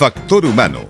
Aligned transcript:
Factor 0.00 0.46
Humano. 0.46 0.88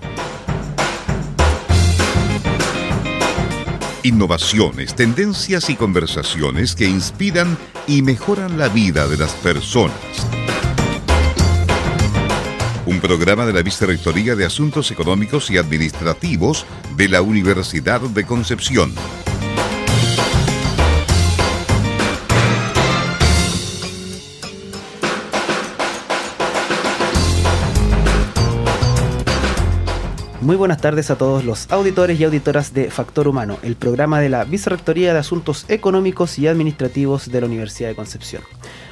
Innovaciones, 4.03 4.95
tendencias 4.95 5.69
y 5.69 5.75
conversaciones 5.75 6.75
que 6.75 6.85
inspiran 6.85 7.57
y 7.87 8.03
mejoran 8.03 8.57
la 8.57 8.69
vida 8.69 9.09
de 9.09 9.17
las 9.17 9.33
personas. 9.33 9.97
Un 12.85 13.01
programa 13.01 13.45
de 13.45 13.51
la 13.51 13.61
Vicerrectoría 13.63 14.37
de 14.37 14.45
Asuntos 14.45 14.91
Económicos 14.91 15.51
y 15.51 15.57
Administrativos 15.57 16.65
de 16.95 17.09
la 17.09 17.21
Universidad 17.21 17.99
de 17.99 18.25
Concepción. 18.25 18.93
Muy 30.41 30.55
buenas 30.55 30.81
tardes 30.81 31.11
a 31.11 31.19
todos 31.19 31.45
los 31.45 31.71
auditores 31.71 32.19
y 32.19 32.23
auditoras 32.23 32.73
de 32.73 32.89
Factor 32.89 33.27
Humano, 33.27 33.59
el 33.61 33.75
programa 33.75 34.19
de 34.19 34.29
la 34.29 34.43
Vicerrectoría 34.43 35.13
de 35.13 35.19
Asuntos 35.19 35.65
Económicos 35.67 36.39
y 36.39 36.47
Administrativos 36.47 37.31
de 37.31 37.41
la 37.41 37.45
Universidad 37.45 37.89
de 37.89 37.95
Concepción. 37.95 38.41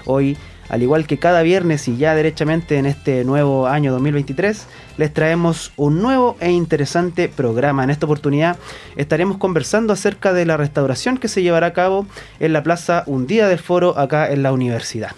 Hoy, 0.05 0.37
al 0.69 0.83
igual 0.83 1.07
que 1.07 1.17
cada 1.17 1.41
viernes 1.41 1.87
y 1.87 1.97
ya 1.97 2.13
derechamente 2.13 2.77
en 2.77 2.85
este 2.85 3.25
nuevo 3.25 3.65
año 3.65 3.91
2023, 3.93 4.67
les 4.97 5.11
traemos 5.11 5.71
un 5.75 6.03
nuevo 6.03 6.37
e 6.39 6.51
interesante 6.51 7.29
programa. 7.29 7.83
En 7.83 7.89
esta 7.89 8.05
oportunidad 8.05 8.59
estaremos 8.95 9.39
conversando 9.39 9.91
acerca 9.91 10.33
de 10.33 10.45
la 10.45 10.55
restauración 10.55 11.17
que 11.17 11.29
se 11.29 11.41
llevará 11.41 11.65
a 11.65 11.73
cabo 11.73 12.05
en 12.39 12.53
la 12.53 12.61
Plaza 12.61 13.03
Un 13.07 13.25
Día 13.25 13.47
del 13.47 13.57
Foro 13.57 13.97
acá 13.97 14.31
en 14.31 14.43
la 14.43 14.53
universidad. 14.53 15.15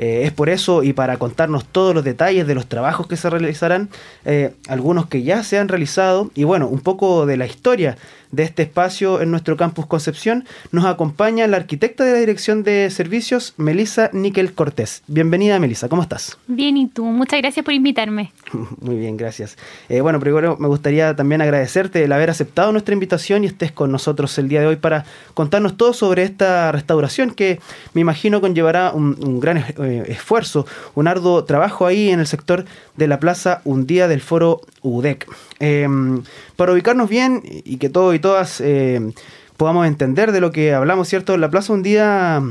Eh, 0.00 0.22
es 0.24 0.32
por 0.32 0.48
eso 0.48 0.82
y 0.82 0.94
para 0.94 1.18
contarnos 1.18 1.66
todos 1.66 1.94
los 1.94 2.02
detalles 2.02 2.46
de 2.46 2.54
los 2.54 2.66
trabajos 2.66 3.06
que 3.06 3.18
se 3.18 3.28
realizarán, 3.28 3.90
eh, 4.24 4.54
algunos 4.66 5.06
que 5.08 5.22
ya 5.22 5.44
se 5.44 5.58
han 5.58 5.68
realizado 5.68 6.30
y 6.34 6.44
bueno, 6.44 6.68
un 6.68 6.80
poco 6.80 7.26
de 7.26 7.36
la 7.36 7.44
historia 7.44 7.98
de 8.32 8.44
este 8.44 8.62
espacio 8.62 9.20
en 9.20 9.30
nuestro 9.30 9.56
campus 9.56 9.86
Concepción, 9.86 10.44
nos 10.72 10.84
acompaña 10.84 11.46
la 11.46 11.56
arquitecta 11.56 12.04
de 12.04 12.12
la 12.12 12.18
Dirección 12.18 12.62
de 12.62 12.90
Servicios, 12.90 13.54
Melisa 13.56 14.10
Níquel 14.12 14.52
Cortés. 14.52 15.02
Bienvenida, 15.06 15.58
Melisa, 15.58 15.88
¿cómo 15.88 16.02
estás? 16.02 16.38
Bien, 16.46 16.76
¿y 16.76 16.86
tú? 16.86 17.04
Muchas 17.04 17.40
gracias 17.40 17.64
por 17.64 17.74
invitarme. 17.74 18.32
Muy 18.80 18.96
bien, 18.96 19.16
gracias. 19.16 19.56
Eh, 19.88 20.00
bueno, 20.00 20.20
primero 20.20 20.56
me 20.58 20.68
gustaría 20.68 21.16
también 21.16 21.42
agradecerte 21.42 22.04
el 22.04 22.12
haber 22.12 22.30
aceptado 22.30 22.72
nuestra 22.72 22.94
invitación 22.94 23.44
y 23.44 23.48
estés 23.48 23.72
con 23.72 23.90
nosotros 23.90 24.38
el 24.38 24.48
día 24.48 24.60
de 24.60 24.66
hoy 24.66 24.76
para 24.76 25.04
contarnos 25.34 25.76
todo 25.76 25.92
sobre 25.92 26.22
esta 26.22 26.72
restauración 26.72 27.32
que 27.32 27.60
me 27.94 28.00
imagino 28.00 28.40
conllevará 28.40 28.92
un, 28.92 29.40
gran 29.40 29.58
eh, 29.58 30.04
esfuerzo, 30.08 30.66
un 30.94 31.08
arduo 31.08 31.44
trabajo 31.44 31.86
ahí 31.86 32.10
en 32.10 32.20
el 32.20 32.26
sector 32.26 32.64
de 32.96 33.08
la 33.08 33.18
plaza 33.18 33.62
Un 33.64 33.86
Día 33.86 34.08
del 34.08 34.20
Foro 34.20 34.60
UDEC. 34.82 35.26
Em, 35.58 36.22
para 36.56 36.72
ubicarnos 36.72 37.08
bien 37.08 37.42
y 37.44 37.76
que 37.76 37.88
todos 37.88 38.14
y 38.14 38.18
todas 38.18 38.60
eh, 38.60 39.12
podamos 39.56 39.86
entender 39.86 40.32
de 40.32 40.40
lo 40.40 40.52
que 40.52 40.74
hablamos, 40.74 41.08
¿cierto? 41.08 41.36
La 41.36 41.50
plaza 41.50 41.72
Un 41.72 41.82
Día 41.82 42.42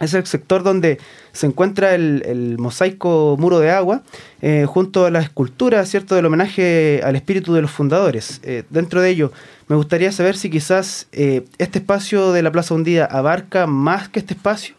es 0.00 0.14
el 0.14 0.24
sector 0.26 0.62
donde 0.62 0.98
se 1.32 1.46
encuentra 1.46 1.94
el, 1.94 2.56
mosaico 2.58 3.36
muro 3.38 3.58
de 3.58 3.70
agua 3.70 4.02
eh, 4.42 4.64
junto 4.66 5.06
a 5.06 5.10
la 5.10 5.20
escultura, 5.20 5.84
¿cierto?, 5.86 6.14
del 6.14 6.26
homenaje 6.26 7.00
al 7.04 7.16
espíritu 7.16 7.52
de 7.52 7.62
los 7.62 7.70
fundadores. 7.70 8.40
Eh, 8.44 8.62
dentro 8.70 9.02
de 9.02 9.10
ello, 9.10 9.32
me 9.66 9.76
gustaría 9.76 10.12
saber 10.12 10.36
si 10.36 10.50
quizás 10.50 11.08
este 11.12 11.78
espacio 11.78 12.32
de 12.32 12.42
la 12.42 12.52
Plaza 12.52 12.74
Hundida 12.74 13.04
abarca 13.06 13.66
más 13.66 14.08
que 14.08 14.20
este 14.20 14.34
espacio. 14.34 14.77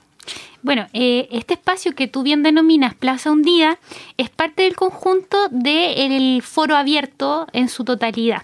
Bueno, 0.61 0.87
eh, 0.93 1.27
este 1.31 1.53
espacio 1.53 1.95
que 1.95 2.07
tú 2.07 2.23
bien 2.23 2.43
denominas 2.43 2.93
Plaza 2.93 3.31
Hundida 3.31 3.79
es 4.17 4.29
parte 4.29 4.63
del 4.63 4.75
conjunto 4.75 5.37
del 5.49 6.41
foro 6.41 6.75
abierto 6.75 7.47
en 7.53 7.69
su 7.69 7.85
totalidad. 7.85 8.43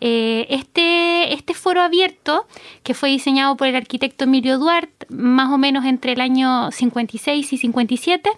Eh, 0.00 0.46
este, 0.50 1.32
este 1.32 1.54
foro 1.54 1.80
abierto, 1.80 2.46
que 2.82 2.94
fue 2.94 3.08
diseñado 3.08 3.56
por 3.56 3.66
el 3.66 3.76
arquitecto 3.76 4.24
Emilio 4.24 4.58
Duarte, 4.58 5.06
más 5.08 5.50
o 5.50 5.58
menos 5.58 5.84
entre 5.84 6.12
el 6.12 6.20
año 6.20 6.70
56 6.70 7.52
y 7.52 7.56
57, 7.56 8.30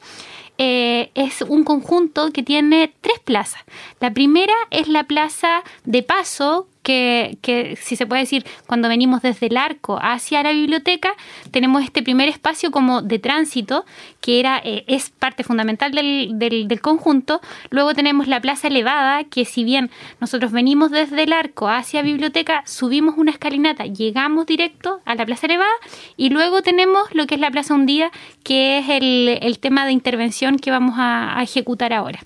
eh, 0.61 1.11
es 1.15 1.43
un 1.43 1.65
conjunto 1.65 2.33
que 2.33 2.43
tiene 2.43 2.93
tres 3.01 3.19
plazas. 3.21 3.63
La 4.01 4.13
primera 4.13 4.55
es 4.71 4.89
la 4.89 5.05
plaza 5.05 5.63
de 5.85 6.03
paso, 6.03 6.67
que, 6.89 7.79
si 7.81 7.97
se 7.97 8.07
puede 8.07 8.23
decir, 8.23 8.47
cuando 8.67 8.89
venimos 8.89 9.21
desde 9.21 9.49
el 9.49 9.57
arco 9.57 9.99
hacia 10.01 10.43
la 10.43 10.53
biblioteca, 10.53 11.13
tenemos 11.51 11.83
este 11.85 12.03
primer 12.03 12.29
espacio 12.29 12.71
como 12.71 13.03
de 13.03 13.19
tránsito, 13.19 13.85
que 14.21 14.41
era, 14.41 14.61
eh, 14.65 14.85
es 14.87 15.11
parte 15.11 15.45
fundamental 15.45 15.93
del, 15.93 16.39
del, 16.39 16.81
conjunto. 16.81 17.41
Luego 17.71 17.93
tenemos 17.93 18.27
la 18.27 18.41
plaza 18.41 18.69
elevada, 18.69 19.25
que 19.25 19.45
si 19.45 19.65
bien 19.65 19.91
nosotros 20.21 20.53
venimos 20.53 20.91
desde 20.91 21.25
el 21.25 21.33
arco 21.33 21.69
hacia 21.69 22.03
biblioteca, 22.03 22.63
subimos 22.65 23.17
una 23.19 23.33
escalinata, 23.33 23.85
llegamos 23.85 24.47
directo 24.47 25.01
a 25.05 25.15
la 25.15 25.27
plaza 25.27 25.47
elevada 25.47 25.73
y 26.17 26.31
luego 26.31 26.63
tenemos 26.63 27.03
lo 27.13 27.27
que 27.27 27.35
es 27.35 27.41
la 27.41 27.51
plaza 27.51 27.75
hundida, 27.75 28.11
que 28.45 28.79
es 28.79 28.89
el, 28.89 29.39
el 29.43 29.59
tema 29.59 29.85
de 29.85 29.93
intervención 29.93 30.59
que 30.59 30.71
vamos 30.71 30.95
a 30.97 31.39
ejecutar 31.43 31.93
ahora. 31.93 32.21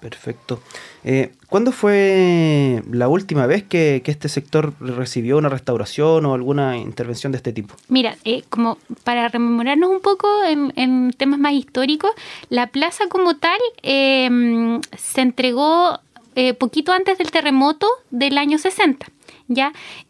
Perfecto. 0.00 0.60
Eh, 1.04 1.32
¿Cuándo 1.48 1.72
fue 1.72 2.82
la 2.90 3.08
última 3.08 3.46
vez 3.46 3.62
que, 3.64 4.02
este 4.06 4.28
sector 4.28 4.72
recibió 4.80 5.36
una 5.38 5.48
restauración 5.48 6.24
o 6.26 6.34
alguna 6.34 6.78
intervención 6.78 7.32
de 7.32 7.36
este 7.36 7.52
tipo? 7.52 7.74
Mira, 7.88 8.16
eh, 8.24 8.42
como 8.48 8.78
para 9.04 9.28
rememorarnos 9.28 9.90
un 9.90 10.00
poco 10.00 10.28
en, 10.44 11.12
temas 11.12 11.38
más 11.38 11.52
históricos, 11.52 12.10
la 12.48 12.68
plaza 12.68 13.04
como 13.08 13.36
tal 13.36 13.58
em, 13.82 14.80
se 14.96 15.20
entregó 15.20 16.00
eh, 16.34 16.54
poquito 16.54 16.92
antes 16.92 17.18
del 17.18 17.30
terremoto 17.30 17.86
del 18.10 18.38
año 18.38 18.58
60. 18.58 19.06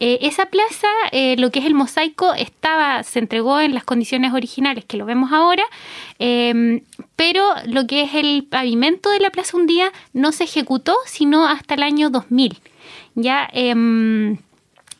Eh, 0.00 0.18
esa 0.20 0.46
plaza, 0.46 0.88
eh, 1.12 1.36
lo 1.38 1.50
que 1.50 1.60
es 1.60 1.64
el 1.64 1.74
mosaico, 1.74 2.34
estaba, 2.34 3.02
se 3.02 3.18
entregó 3.18 3.60
en 3.60 3.74
las 3.74 3.84
condiciones 3.84 4.34
originales 4.34 4.84
que 4.84 4.98
lo 4.98 5.06
vemos 5.06 5.32
ahora, 5.32 5.64
em, 6.18 6.82
pero 7.16 7.54
lo 7.64 7.86
que 7.86 8.02
es 8.02 8.14
el 8.14 8.44
pavimento 8.44 9.10
de 9.10 9.20
la 9.20 9.30
plaza 9.30 9.56
un 9.56 9.66
día 9.66 9.92
no 10.12 10.32
se 10.32 10.44
ejecutó 10.44 10.94
sino 11.06 11.46
hasta 11.46 11.74
el 11.74 11.82
año 11.82 12.10
2000. 12.10 12.58
¿ya? 13.14 13.48
Em, 13.52 14.36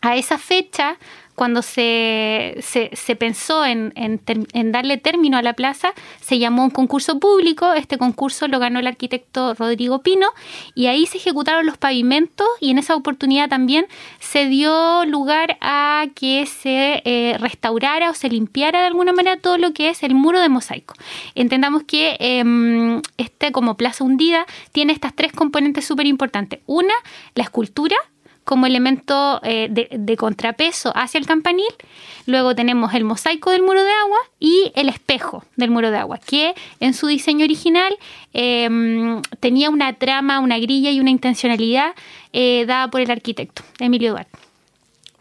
a 0.00 0.16
esa 0.16 0.38
fecha 0.38 0.96
cuando 1.40 1.62
se, 1.62 2.58
se, 2.60 3.16
pensó 3.16 3.64
en, 3.64 3.94
en, 3.96 4.72
darle 4.72 4.98
término 4.98 5.38
a 5.38 5.42
la 5.42 5.54
plaza, 5.54 5.94
se 6.20 6.38
llamó 6.38 6.64
un 6.64 6.68
concurso 6.68 7.18
público. 7.18 7.72
Este 7.72 7.96
concurso 7.96 8.46
lo 8.46 8.58
ganó 8.58 8.78
el 8.78 8.86
arquitecto 8.86 9.54
Rodrigo 9.54 10.02
Pino 10.02 10.26
y 10.74 10.88
ahí 10.88 11.06
se 11.06 11.16
ejecutaron 11.16 11.64
los 11.64 11.78
pavimentos 11.78 12.46
y 12.60 12.70
en 12.70 12.76
esa 12.76 12.94
oportunidad 12.94 13.48
también 13.48 13.86
se 14.18 14.48
dio 14.48 15.06
lugar 15.06 15.56
a 15.62 16.08
que 16.14 16.44
se 16.44 17.00
eh, 17.06 17.38
restaurara 17.38 18.10
o 18.10 18.14
se 18.14 18.28
limpiara 18.28 18.80
de 18.80 18.88
alguna 18.88 19.14
manera 19.14 19.38
todo 19.38 19.56
lo 19.56 19.72
que 19.72 19.88
es 19.88 20.02
el 20.02 20.14
muro 20.14 20.42
de 20.42 20.50
mosaico. 20.50 20.92
Entendamos 21.34 21.84
que 21.84 22.18
em, 22.20 23.00
este 23.16 23.50
como 23.50 23.78
plaza 23.78 24.04
hundida 24.04 24.44
tiene 24.72 24.92
estas 24.92 25.16
tres 25.16 25.32
componentes 25.32 25.86
súper 25.86 26.06
importantes. 26.06 26.60
Una, 26.66 26.92
la 27.34 27.44
escultura, 27.44 27.96
como 28.44 28.66
elemento 28.66 29.40
eh, 29.42 29.68
de, 29.70 30.16
contrapeso 30.16 30.92
hacia 30.96 31.18
el 31.18 31.26
campanil. 31.26 31.72
Luego 32.26 32.54
tenemos 32.54 32.94
el 32.94 33.04
mosaico 33.04 33.50
del 33.50 33.62
muro 33.62 33.82
de 33.82 33.92
agua 33.92 34.18
y 34.38 34.72
el 34.74 34.88
espejo 34.88 35.44
del 35.56 35.70
muro 35.70 35.90
de 35.90 35.98
agua, 35.98 36.18
que 36.18 36.54
en 36.80 36.94
su 36.94 37.06
diseño 37.06 37.44
original 37.44 37.96
em, 38.32 39.22
tenía 39.40 39.70
una 39.70 39.92
trama, 39.94 40.40
una 40.40 40.58
grilla 40.58 40.90
y 40.90 41.00
una 41.00 41.10
intencionalidad 41.10 41.94
eh, 42.32 42.64
dada 42.66 42.88
por 42.88 43.00
el 43.00 43.10
arquitecto 43.10 43.62
Emilio 43.78 44.12
Duarte. 44.12 44.38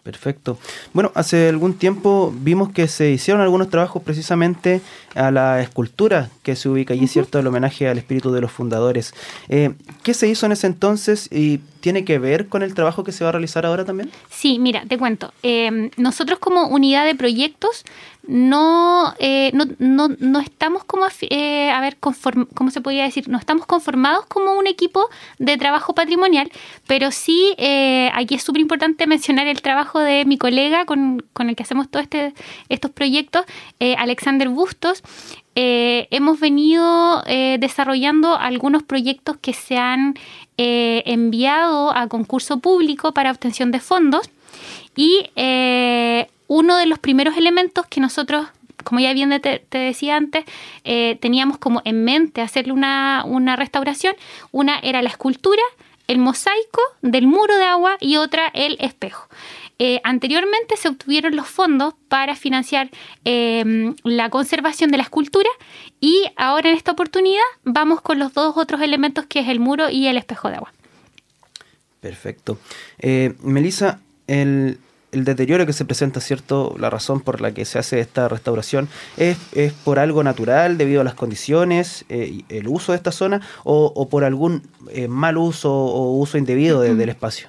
Perfecto. 0.04 0.58
Bueno, 0.94 1.12
hace 1.14 1.50
algún 1.50 1.76
tiempo 1.76 2.34
vimos 2.36 2.72
que 2.72 2.88
se 2.88 3.12
hicieron 3.12 3.44
algunos 3.44 3.70
trabajos 3.70 4.02
precisamente 4.02 4.82
a 5.14 5.30
la 5.30 5.62
escultura 5.62 6.30
que 6.42 6.56
se 6.56 6.68
ubica 6.68 6.96
allí, 6.96 7.08
¿cierto? 7.08 7.38
El 7.38 7.46
homenaje 7.46 7.88
al 7.88 8.00
espíritu 8.00 8.32
de 8.32 8.42
los 8.42 8.52
fundadores. 8.52 9.14
Eh, 9.50 9.74
¿Qué 10.02 10.16
se 10.16 10.28
hizo 10.28 10.48
en 10.48 10.54
ese 10.54 10.66
entonces 10.68 11.32
y 11.32 11.60
tiene 11.80 12.06
que 12.06 12.20
ver 12.20 12.48
con 12.48 12.64
el 12.64 12.74
trabajo 12.74 13.04
que 13.04 13.12
se 13.12 13.24
va 13.24 13.30
a 13.30 13.34
realizar 13.34 13.66
ahora 13.66 13.86
también? 13.86 14.12
Sí, 14.30 14.60
mira, 14.60 14.84
te 14.88 14.98
cuento. 14.98 15.34
Eh, 15.44 15.92
nosotros 15.98 16.40
como 16.40 16.68
unidad 16.68 17.06
de 17.06 17.16
proyectos 17.16 17.86
no, 18.30 19.16
eh, 19.18 19.50
no, 19.54 19.66
no, 19.80 20.10
no, 20.20 20.40
estamos 20.40 20.84
como, 20.84 21.06
eh, 21.22 21.72
a 21.72 21.82
ver, 21.82 21.98
¿cómo 21.98 22.70
se 22.70 22.82
podría 22.82 23.04
decir? 23.04 23.28
No 23.28 23.40
estamos 23.40 23.66
conformados 23.66 24.26
como 24.28 24.54
un 24.54 24.68
equipo 24.68 25.10
de 25.40 25.58
trabajo 25.58 25.96
patrimonial, 25.96 26.52
pero 26.86 27.12
sí, 27.12 27.56
eh, 27.58 28.12
aquí 28.14 28.36
es 28.36 28.44
súper 28.44 28.62
importante 28.62 29.08
mencionar 29.08 29.48
el 29.48 29.62
trabajo 29.62 30.00
de 30.00 30.26
mi 30.26 30.38
colega 30.38 30.86
con, 30.86 31.26
con 31.34 31.50
el 31.50 31.56
que 31.56 31.64
hacemos 31.64 31.90
todos 31.90 32.04
este, 32.04 32.34
estos 32.68 32.92
proyectos, 32.92 33.46
eh, 33.80 33.96
Alexander 33.98 34.50
Bustos. 34.50 35.02
Hemos 35.62 36.40
venido 36.40 37.24
desarrollando 37.60 38.38
algunos 38.38 38.84
proyectos 38.84 39.38
que 39.42 39.54
se 39.54 39.78
han 39.78 40.16
enviado 40.58 41.96
a 41.96 42.08
concurso 42.08 42.60
público 42.60 43.14
para 43.14 43.32
obtención 43.32 43.72
de 43.72 43.80
fondos 43.80 44.30
y 44.96 45.26
uno 46.48 46.78
de 46.78 46.86
los 46.86 47.00
primeros 47.00 47.36
elementos 47.38 47.86
que 47.88 48.00
nosotros 48.02 48.48
como 48.84 49.00
ya 49.00 49.14
bien 49.14 49.30
te, 49.42 49.62
decía 49.70 50.18
antes, 50.18 50.46
eh, 50.84 51.18
teníamos 51.22 51.58
como 51.58 51.82
en 51.86 52.04
mente 52.04 52.42
hacerle 52.42 52.74
una, 52.74 53.24
una 53.26 53.56
restauración. 53.56 54.16
Una 54.52 54.80
era 54.80 55.02
la 55.02 55.10
escultura, 55.10 55.62
el 56.08 56.18
mosaico 56.18 56.82
del 57.02 57.28
muro 57.28 57.56
de 57.56 57.66
agua 57.66 57.98
y 58.00 58.18
otra 58.18 58.50
el 58.54 58.78
espejo. 58.80 59.28
Eh, 59.82 60.02
anteriormente 60.04 60.76
se 60.76 60.90
obtuvieron 60.90 61.38
los 61.38 61.48
fondos 61.48 61.94
para 62.10 62.36
financiar 62.36 62.90
em, 63.24 63.96
la 64.04 64.30
conservación 64.30 64.92
de 64.92 64.98
la 64.98 65.04
escultura 65.04 65.50
y 66.02 66.26
ahora 66.36 66.70
en 66.70 66.76
esta 66.76 66.92
oportunidad 66.92 67.42
vamos 67.64 68.02
con 68.02 68.20
los 68.20 68.34
dos 68.34 68.58
otros 68.58 68.82
elementos 68.82 69.26
que 69.26 69.40
es 69.40 69.48
el 69.48 69.62
muro 69.62 69.90
y 69.90 70.08
el 70.08 70.18
espejo 70.18 70.50
de 70.50 70.56
agua. 70.56 70.74
Perfecto. 72.02 72.58
Eh, 73.00 73.36
Melissa, 73.42 74.00
el, 74.28 74.80
el 75.12 75.26
deterioro 75.26 75.66
que 75.66 75.74
se 75.74 75.86
presenta, 75.86 76.22
¿cierto? 76.22 76.76
La 76.80 76.90
razón 76.90 77.22
por 77.22 77.42
la 77.42 77.54
que 77.54 77.66
se 77.66 77.80
hace 77.80 78.00
esta 78.00 78.28
restauración 78.28 78.88
es, 79.18 79.38
es 79.54 79.74
por 79.74 80.00
algo 80.00 80.24
natural 80.24 80.78
debido 80.78 81.02
a 81.02 81.04
las 81.04 81.16
condiciones, 81.16 82.06
eh, 82.10 82.44
el 82.50 82.68
uso 82.68 82.92
de 82.92 82.98
esta 82.98 83.12
zona 83.12 83.42
o, 83.64 84.08
por 84.10 84.24
algún 84.24 84.64
eh, 84.92 85.08
mal 85.08 85.38
uso 85.38 85.74
o 85.74 86.18
uso 86.18 86.38
indebido 86.38 86.82
del 86.82 87.10
espacio. 87.10 87.48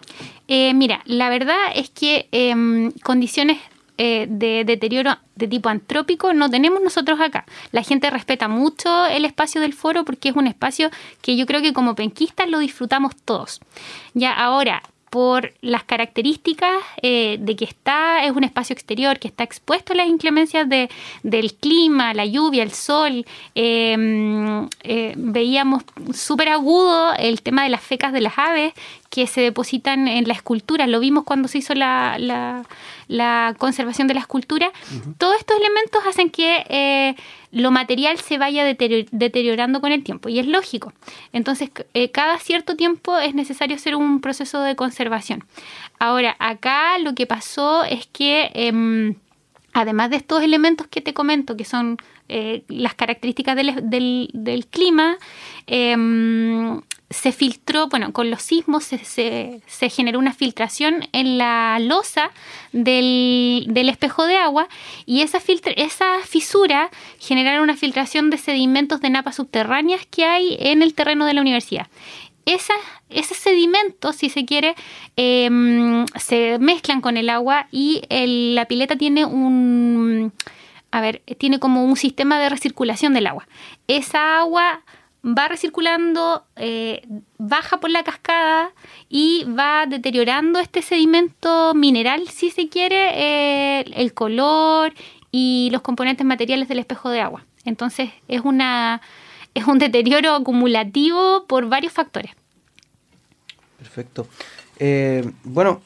Eh, 0.53 0.75
mira, 0.75 1.01
la 1.07 1.31
verdad 1.31 1.57
es 1.75 1.89
que 1.91 2.29
em, 2.33 2.91
condiciones 3.03 3.59
de 3.99 4.65
deterioro 4.65 5.19
de 5.35 5.47
tipo 5.47 5.69
antrópico 5.69 6.33
no 6.33 6.49
tenemos 6.49 6.81
nosotros 6.81 7.21
acá. 7.21 7.45
La 7.71 7.83
gente 7.83 8.09
respeta 8.09 8.49
mucho 8.49 9.05
el 9.05 9.27
espacio 9.27 9.61
del 9.61 9.75
foro 9.75 10.07
porque 10.07 10.31
es 10.31 10.37
un 10.37 10.47
espacio 10.47 10.89
que 11.21 11.37
yo 11.37 11.45
creo 11.45 11.61
que 11.61 11.75
como 11.75 11.95
penquistas 11.95 12.49
lo 12.49 12.61
disfrutamos 12.61 13.15
todos. 13.27 13.61
Ya 14.15 14.33
ahora, 14.33 14.83
por 15.11 15.53
las 15.61 15.83
características 15.83 16.73
eh, 17.03 17.37
de 17.41 17.57
que 17.57 17.65
está, 17.65 18.25
es 18.25 18.31
un 18.31 18.45
espacio 18.45 18.73
exterior, 18.73 19.19
que 19.19 19.27
está 19.27 19.43
expuesto 19.43 19.93
a 19.93 19.97
las 19.97 20.07
inclemencias 20.07 20.69
de, 20.69 20.89
del 21.25 21.53
clima, 21.55 22.15
la 22.15 22.25
lluvia, 22.25 22.63
el 22.63 22.71
sol. 22.71 23.27
Em, 23.57 24.69
eh, 24.85 25.15
veíamos 25.17 25.83
súper 26.15 26.49
agudo 26.49 27.13
el 27.15 27.43
tema 27.43 27.65
de 27.65 27.71
las 27.71 27.83
fecas 27.83 28.13
de 28.13 28.21
las 28.21 28.39
aves 28.39 28.73
que 29.11 29.27
se 29.27 29.41
depositan 29.41 30.07
en 30.07 30.27
la 30.29 30.35
escultura. 30.35 30.87
Lo 30.87 31.01
vimos 31.01 31.25
cuando 31.25 31.49
se 31.49 31.59
hizo 31.59 31.75
la, 31.75 32.17
la, 33.09 33.55
conservación 33.59 34.07
de 34.07 34.15
la 34.15 34.21
escultura. 34.21 34.71
Todos 35.19 35.37
estos 35.37 35.57
elementos 35.57 36.01
hacen 36.09 36.31
que 36.31 36.65
eh, 36.69 37.17
lo 37.51 37.73
material 37.73 38.21
se 38.21 38.39
vaya 38.39 38.65
deteriorando 38.65 39.81
con 39.81 39.91
el 39.91 40.05
tiempo 40.05 40.29
y 40.29 40.39
es 40.39 40.47
lógico. 40.47 40.93
Entonces, 41.33 41.71
eh, 41.93 42.11
cada 42.11 42.39
cierto 42.39 42.77
tiempo 42.77 43.19
es 43.19 43.35
necesario 43.35 43.75
hacer 43.75 43.97
un 43.97 44.21
proceso 44.21 44.63
de 44.63 44.77
conservación. 44.77 45.45
Ahora, 45.99 46.37
acá 46.39 46.97
lo 46.99 47.15
que 47.17 47.27
pasó 47.27 47.83
es 47.83 48.07
que, 48.07 48.53
em, 48.55 49.17
además 49.73 50.11
de 50.11 50.17
estos 50.17 50.43
elementos 50.43 50.87
que 50.87 51.01
te 51.01 51.15
comento, 51.15 51.57
que 51.57 51.65
son 51.65 51.97
eh, 52.29 52.63
las 52.69 52.95
características 52.95 53.57
del, 53.57 54.67
clima, 54.71 55.19
em, 55.67 56.81
se 57.11 57.33
filtró, 57.33 57.89
bueno, 57.89 58.13
con 58.13 58.31
los 58.31 58.41
sismos 58.41 58.85
se, 58.85 59.05
se, 59.05 59.91
generó 59.91 60.21
una 60.21 60.33
filtración 60.33 61.09
en 61.13 61.39
la 61.39 61.79
losa 61.81 62.31
del, 62.73 63.67
espejo 63.75 64.27
de 64.27 64.37
agua 64.37 64.69
y 65.07 65.23
esa, 65.23 65.41
esa 65.77 66.21
fisura 66.25 66.89
generaron 67.19 67.65
una 67.65 67.77
filtración 67.77 68.31
de 68.31 68.39
sedimentos 68.39 69.01
de 69.01 69.11
napas 69.11 69.35
subterráneas 69.37 70.07
que 70.07 70.25
hay 70.25 70.57
en 70.61 70.83
el 70.83 70.95
terreno 70.95 71.27
de 71.27 71.35
la 71.35 71.41
universidad. 71.41 71.89
Esa, 72.47 72.75
ese 73.09 73.35
sedimento, 73.35 74.13
si 74.13 74.31
se 74.31 74.45
quiere, 74.45 74.75
em, 75.17 76.07
se 76.17 76.59
mezclan 76.59 77.01
con 77.01 77.17
el 77.17 77.31
agua 77.31 77.69
y 77.71 78.03
la 78.11 78.67
pileta 78.67 78.97
tiene 78.97 79.25
un, 79.25 80.33
a 80.91 81.01
ver, 81.01 81.23
tiene 81.39 81.59
como 81.59 81.85
un 81.85 81.97
sistema 81.97 82.39
de 82.39 82.49
recirculación 82.49 83.15
del 83.15 83.27
agua. 83.27 83.47
Esa 83.87 84.39
agua 84.39 84.83
va 85.25 85.49
recirculando, 85.49 86.45
eh, 86.57 87.03
baja 87.39 87.79
por 87.79 87.91
la 87.91 88.03
cascada 88.03 88.73
y 89.09 89.45
va 89.45 89.87
deteriorando 89.87 90.59
este 90.59 90.83
sedimento 90.83 91.75
mineral, 91.75 92.29
si 92.29 92.51
se 92.51 92.69
quiere, 92.69 93.11
eh, 93.15 93.85
el 93.95 94.15
color 94.15 94.95
y 95.31 95.69
los 95.73 95.83
componentes 95.83 96.27
materiales 96.27 96.69
del 96.69 96.79
espejo 96.79 97.11
de 97.11 97.21
agua. 97.21 97.45
Entonces 97.65 98.11
es, 98.29 98.41
una, 98.41 99.03
es 99.55 99.67
un 99.67 99.79
deterioro 99.79 100.35
acumulativo 100.35 101.47
por 101.47 101.69
varios 101.69 101.93
factores. 101.93 102.33
Perfecto. 103.79 104.27
Eh, 104.79 105.31
bueno, 105.45 105.83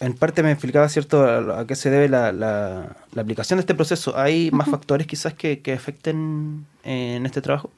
en 0.00 0.14
parte 0.14 0.42
me 0.42 0.50
explicaba, 0.50 0.88
¿cierto?, 0.88 1.24
a, 1.24 1.66
qué 1.66 1.76
se 1.76 1.90
debe 1.90 2.08
la, 2.08 2.32
la, 2.32 2.96
aplicación 3.16 3.58
de 3.58 3.60
este 3.60 3.74
proceso. 3.74 4.16
¿Hay 4.16 4.50
más 4.50 4.68
factores 4.68 5.06
quizás 5.06 5.34
que, 5.34 5.60
que 5.60 5.72
afecten 5.72 6.66
en 6.82 7.26
este 7.26 7.40
trabajo? 7.40 7.70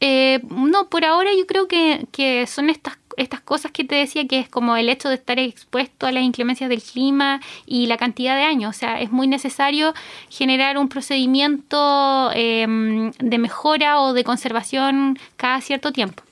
Eh, 0.00 0.40
no, 0.48 0.88
por 0.88 1.04
ahora 1.04 1.30
yo 1.36 1.46
creo 1.46 1.68
que, 1.68 2.46
son 2.46 2.70
estas, 2.70 2.96
estas 3.16 3.40
cosas 3.40 3.70
que 3.70 3.84
te 3.84 3.96
decía, 3.96 4.26
que 4.26 4.38
es 4.38 4.48
como 4.48 4.76
el 4.76 4.88
hecho 4.88 5.10
de 5.10 5.16
estar 5.16 5.38
expuesto 5.38 6.06
a 6.06 6.12
las 6.12 6.22
inclemencias 6.22 6.70
del 6.70 6.82
clima 6.82 7.40
y 7.66 7.86
la 7.86 7.98
cantidad 7.98 8.34
de 8.36 8.44
años. 8.44 8.74
O 8.74 8.78
sea, 8.78 9.00
es 9.00 9.12
muy 9.12 9.28
necesario 9.28 9.92
generar 10.30 10.78
un 10.78 10.88
procedimiento 10.88 12.30
em, 12.34 13.12
de 13.12 13.38
mejora 13.38 14.00
o 14.00 14.14
de 14.14 14.24
conservación 14.24 15.18
cada 15.36 15.60
cierto 15.60 15.92
tiempo. 15.92 16.22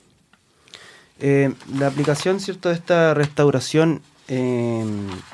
Eh, 1.19 1.53
la 1.77 1.87
aplicación, 1.87 2.39
¿cierto?, 2.39 2.69
de 2.69 2.75
esta 2.75 3.13
restauración 3.13 4.01
eh, 4.31 4.85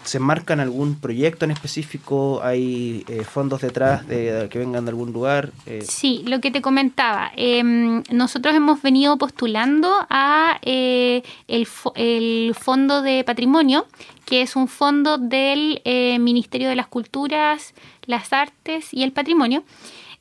¿Se 0.03 0.19
marcan 0.19 0.61
algún 0.61 0.95
proyecto 0.95 1.43
en 1.43 1.51
específico? 1.51 2.41
¿Hay 2.41 3.03
eh, 3.09 3.25
fondos 3.25 3.61
detrás 3.61 4.07
de, 4.07 4.47
que 4.49 4.57
vengan 4.57 4.85
de 4.85 4.91
algún 4.91 5.11
lugar? 5.11 5.51
Eh, 5.65 5.83
sí, 5.85 6.23
lo 6.25 6.39
que 6.39 6.49
te 6.49 6.61
comentaba. 6.61 7.29
Em, 7.35 8.03
nosotros 8.09 8.55
hemos 8.55 8.81
venido 8.81 9.17
postulando 9.17 9.91
a 10.09 10.59
eh, 10.61 11.23
el, 11.49 11.67
el, 11.95 12.55
Fondo 12.57 13.01
de 13.01 13.25
Patrimonio, 13.25 13.85
que 14.25 14.41
es 14.41 14.55
un 14.55 14.69
fondo 14.69 15.17
del 15.17 15.81
Ministerio 16.19 16.69
de 16.69 16.75
las 16.75 16.87
Culturas, 16.87 17.73
las 18.05 18.31
Artes 18.31 18.93
y 18.93 19.03
el 19.03 19.11
Patrimonio 19.11 19.63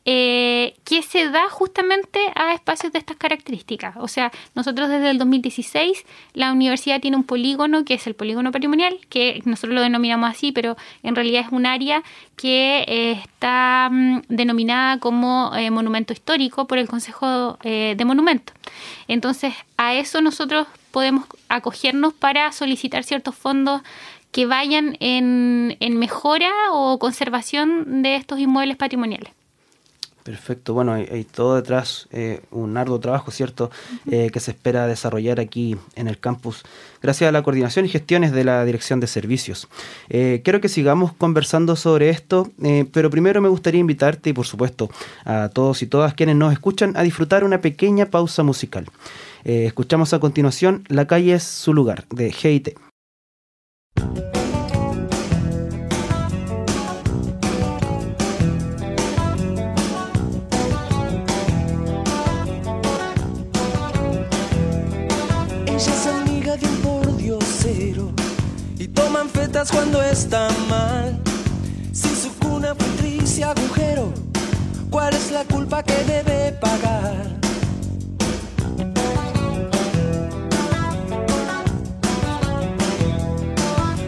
eh, 0.06 0.75
que 0.85 1.03
se 1.03 1.29
da 1.31 1.49
justamente 1.49 2.21
a 2.35 2.53
espacios 2.53 2.93
de 2.93 2.99
estas 2.99 3.17
características. 3.17 3.97
O 3.99 4.09
sea, 4.09 4.31
nosotros 4.55 4.89
desde 4.89 5.11
el 5.11 5.19
2016 5.19 6.05
la 6.35 6.53
universidad 6.53 7.01
tiene 7.01 7.17
un 7.17 7.25
polígono 7.25 7.85
que 7.85 7.95
es 7.95 8.06
el 8.06 8.15
polígono 8.15 8.53
patrimonial, 8.53 8.99
que 9.09 9.41
nosotros 9.45 9.75
lo 9.75 9.81
denominamos 9.81 10.31
así, 10.31 10.53
pero 10.53 10.77
en 11.03 11.15
realidad 11.15 11.43
es 11.47 11.53
un 11.53 11.67
área 11.67 12.03
que 12.37 12.85
eh, 12.87 13.12
está 13.12 13.89
mm, 13.91 14.23
denominada 14.29 14.99
como 14.99 15.53
eh, 15.56 15.71
monumento 15.71 16.12
histórico 16.12 16.67
por 16.67 16.79
el 16.79 16.89
Consejo 16.89 17.59
eh, 17.62 17.95
de 17.97 18.05
Monumentos. 18.05 18.55
Entonces, 19.08 19.55
a 19.77 19.94
eso 19.94 20.20
nosotros 20.20 20.67
podemos 20.91 21.25
acogernos 21.49 22.13
para 22.13 22.53
solicitar 22.53 23.05
ciertos 23.05 23.34
fondos 23.34 23.82
que 24.32 24.46
vayan 24.46 24.96
en 24.99 25.77
mejora 25.96 26.51
o 26.73 26.99
conservación 26.99 28.03
de 28.03 28.17
estos 28.17 28.41
inmuebles 28.41 28.77
patrimoniales. 28.77 29.32
Perfecto, 30.24 30.72
bueno, 30.72 30.94
hay, 30.94 31.24
todo 31.24 31.56
detrás 31.56 32.08
eh, 32.10 32.40
un 32.50 32.78
arduo 32.78 32.98
trabajo, 32.98 33.31
¿cierto?, 33.31 33.70
eh, 34.10 34.31
que 34.32 34.40
se 34.40 34.52
espera 34.52 34.86
desarrollar 34.86 35.38
aquí 35.38 35.76
en 35.96 36.08
el 36.08 36.19
campus, 36.19 36.62
gracias 37.02 37.28
a 37.28 37.32
la 37.32 37.43
coordinación 37.43 37.84
y 37.84 37.90
gestiones 37.90 38.32
de 38.32 38.43
la 38.43 38.64
Dirección 38.64 39.00
de 39.00 39.06
Servicios. 39.06 39.69
Eh, 40.08 40.40
quiero 40.43 40.62
que 40.62 40.70
sigamos 40.70 41.12
conversando 41.12 41.76
sobre 41.76 42.08
esto, 42.08 42.50
pero 42.90 43.10
primero 43.10 43.43
me 43.43 43.50
gustaría 43.50 43.82
invitarte, 43.82 44.31
y 44.31 44.32
por 44.32 44.46
supuesto 44.46 44.88
a 45.26 45.50
todos 45.50 45.82
y 45.82 45.86
todas 45.88 46.14
quienes 46.14 46.36
nos 46.36 46.54
escuchan, 46.54 46.96
a 46.96 47.02
disfrutar 47.02 47.44
una 47.44 47.60
pequeña 47.60 48.06
pausa 48.06 48.43
musical. 48.43 48.86
escuchamos 49.44 50.14
a 50.14 50.20
continuación 50.20 50.84
La 50.88 51.06
calle 51.06 51.34
es 51.34 51.43
su 51.43 51.74
lugar, 51.74 52.06
de 52.08 52.32
GIT. 52.32 52.78
Cuando 69.70 70.03
está 70.03 70.49
mal. 70.69 71.20
Si 71.93 72.08
su 72.08 72.32
cuna 72.41 72.75
fue 72.75 72.89
triste 72.96 73.44
agujero, 73.44 74.13
¿cuál 74.91 75.15
es 75.15 75.31
la 75.31 75.44
culpa 75.44 75.81
que 75.81 75.94
debe 76.05 76.53
pagar? 76.61 77.27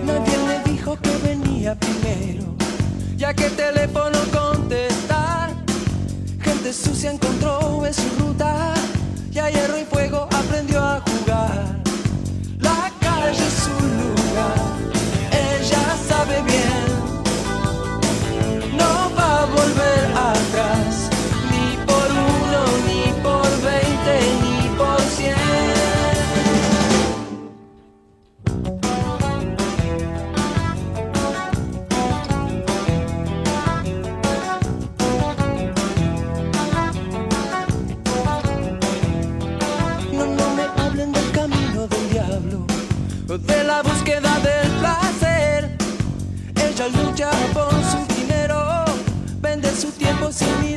Nadie 0.05 0.37
le 0.49 0.73
dijo 0.73 0.99
que 1.00 1.17
venía 1.19 1.76
primero, 1.76 2.57
ya 3.17 3.33
que 3.33 3.49
teléfono 3.50 4.19
contestar. 4.33 5.55
Gente 6.41 6.73
sucia 6.73 7.12
encontró 7.12 7.87
en 7.87 7.95
su 7.95 8.09
ruta, 8.19 8.75
y 9.31 9.38
a 9.38 9.49
hierro 9.49 9.79
y 9.79 9.85
de 43.26 43.64
la 43.64 43.83
búsqueda 43.83 44.38
del 44.38 44.71
placer. 44.78 45.76
Ella 46.54 46.88
lucha 46.88 47.30
por 47.52 47.73
su 47.83 48.14
dinero, 48.14 48.85
vende 49.40 49.68
su 49.75 49.90
tiempo 49.90 50.30
sin 50.30 50.64
ir. 50.64 50.75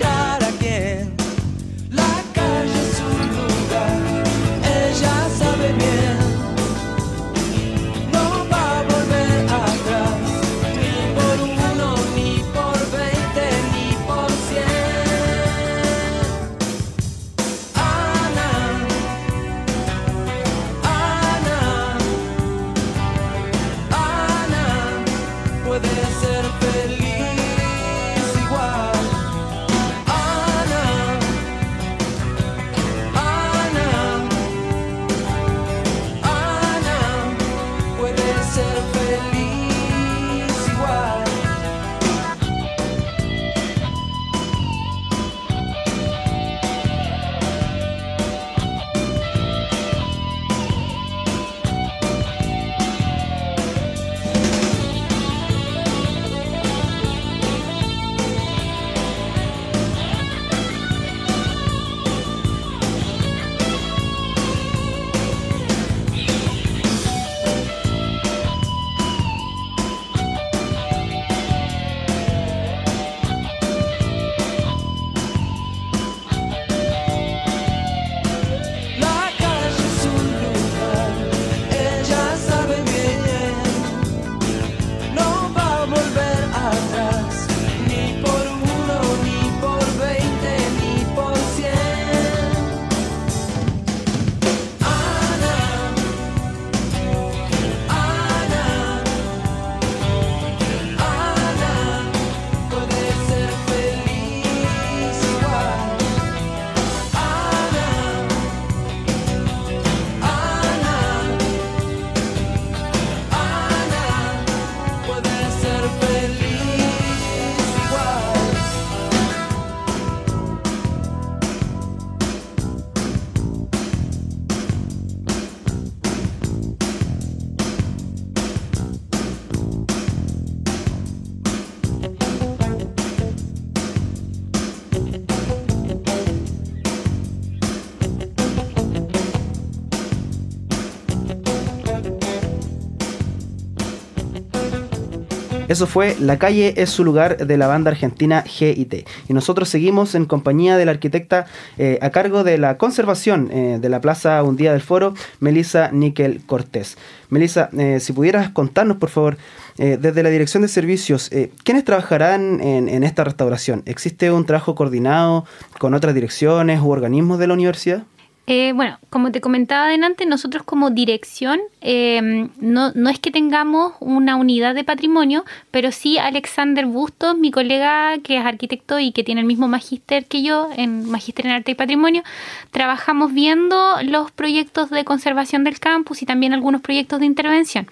Eso 145.70 145.86
fue 145.86 146.16
La 146.20 146.40
calle 146.40 146.74
es 146.78 146.90
su 146.90 147.04
lugar 147.04 147.46
de 147.46 147.56
la 147.56 147.68
banda 147.68 147.92
argentina 147.92 148.42
GIT. 148.42 149.08
Y 149.28 149.34
nosotros 149.34 149.70
seguimos 149.70 150.16
en 150.16 150.26
compañía 150.26 150.78
de 150.78 150.86
la 150.86 150.92
arquitecta 150.92 151.46
eh, 151.78 152.00
a 152.02 152.10
cargo 152.10 152.44
de 152.44 152.58
la 152.58 152.80
conservación 152.80 153.52
eh, 153.52 153.78
de 153.80 153.88
la 153.88 154.02
Plaza 154.02 154.42
Un 154.42 154.58
Día 154.58 154.72
del 154.72 154.82
Foro, 154.82 155.14
Melissa 155.40 155.92
Níquel 155.92 156.44
Cortés. 156.44 156.98
Melissa, 157.30 157.70
eh, 157.78 158.00
si 158.00 158.14
pudieras 158.14 158.50
contarnos, 158.50 158.98
por 158.98 159.10
favor, 159.10 159.38
desde 159.78 160.24
la 160.24 160.30
Dirección 160.30 160.62
de 160.62 160.68
Servicios, 160.68 161.32
¿quiénes 161.64 161.86
trabajarán 161.86 162.60
en, 162.60 162.90
en 162.90 163.04
esta 163.04 163.24
restauración? 163.24 163.82
¿Existe 163.86 164.30
un 164.30 164.46
trabajo 164.46 164.76
coordinado 164.76 165.46
con 165.78 165.94
otras 165.94 166.14
direcciones 166.14 166.82
u 166.82 166.90
organismos 166.90 167.40
de 167.40 167.48
la 167.48 167.54
universidad? 167.54 168.04
Eh, 168.51 168.74
bueno, 168.74 168.98
como 169.12 169.32
te 169.32 169.41
comentaba 169.41 169.86
adelante, 169.86 170.25
nosotros 170.25 170.63
como 170.63 170.89
dirección 170.89 171.60
eh, 171.82 172.50
no, 172.58 172.91
no, 172.96 173.10
es 173.12 173.20
que 173.20 173.29
tengamos 173.29 173.94
una 174.00 174.38
unidad 174.38 174.74
de 174.74 174.84
patrimonio, 174.84 175.46
pero 175.70 175.91
sí 175.91 176.18
Alexander 176.18 176.88
Bustos, 176.88 177.38
mi 177.38 177.51
colega 177.51 178.18
que 178.24 178.39
es 178.39 178.44
arquitecto 178.44 178.98
y 178.98 179.12
que 179.12 179.24
tiene 179.24 179.41
el 179.41 179.46
mismo 179.46 179.68
magíster 179.68 180.25
que 180.25 180.41
yo, 180.41 180.68
en 180.75 181.12
magíster 181.12 181.46
en 181.46 181.51
arte 181.51 181.74
y 181.74 181.75
patrimonio, 181.75 182.24
trabajamos 182.72 183.34
viendo 183.34 183.98
los 184.01 184.32
proyectos 184.32 184.89
de 184.89 185.06
conservación 185.06 185.63
del 185.63 185.79
campus 185.79 186.24
y 186.24 186.25
también 186.25 186.51
algunos 186.51 186.82
proyectos 186.82 187.20
de 187.20 187.27
intervención. 187.27 187.88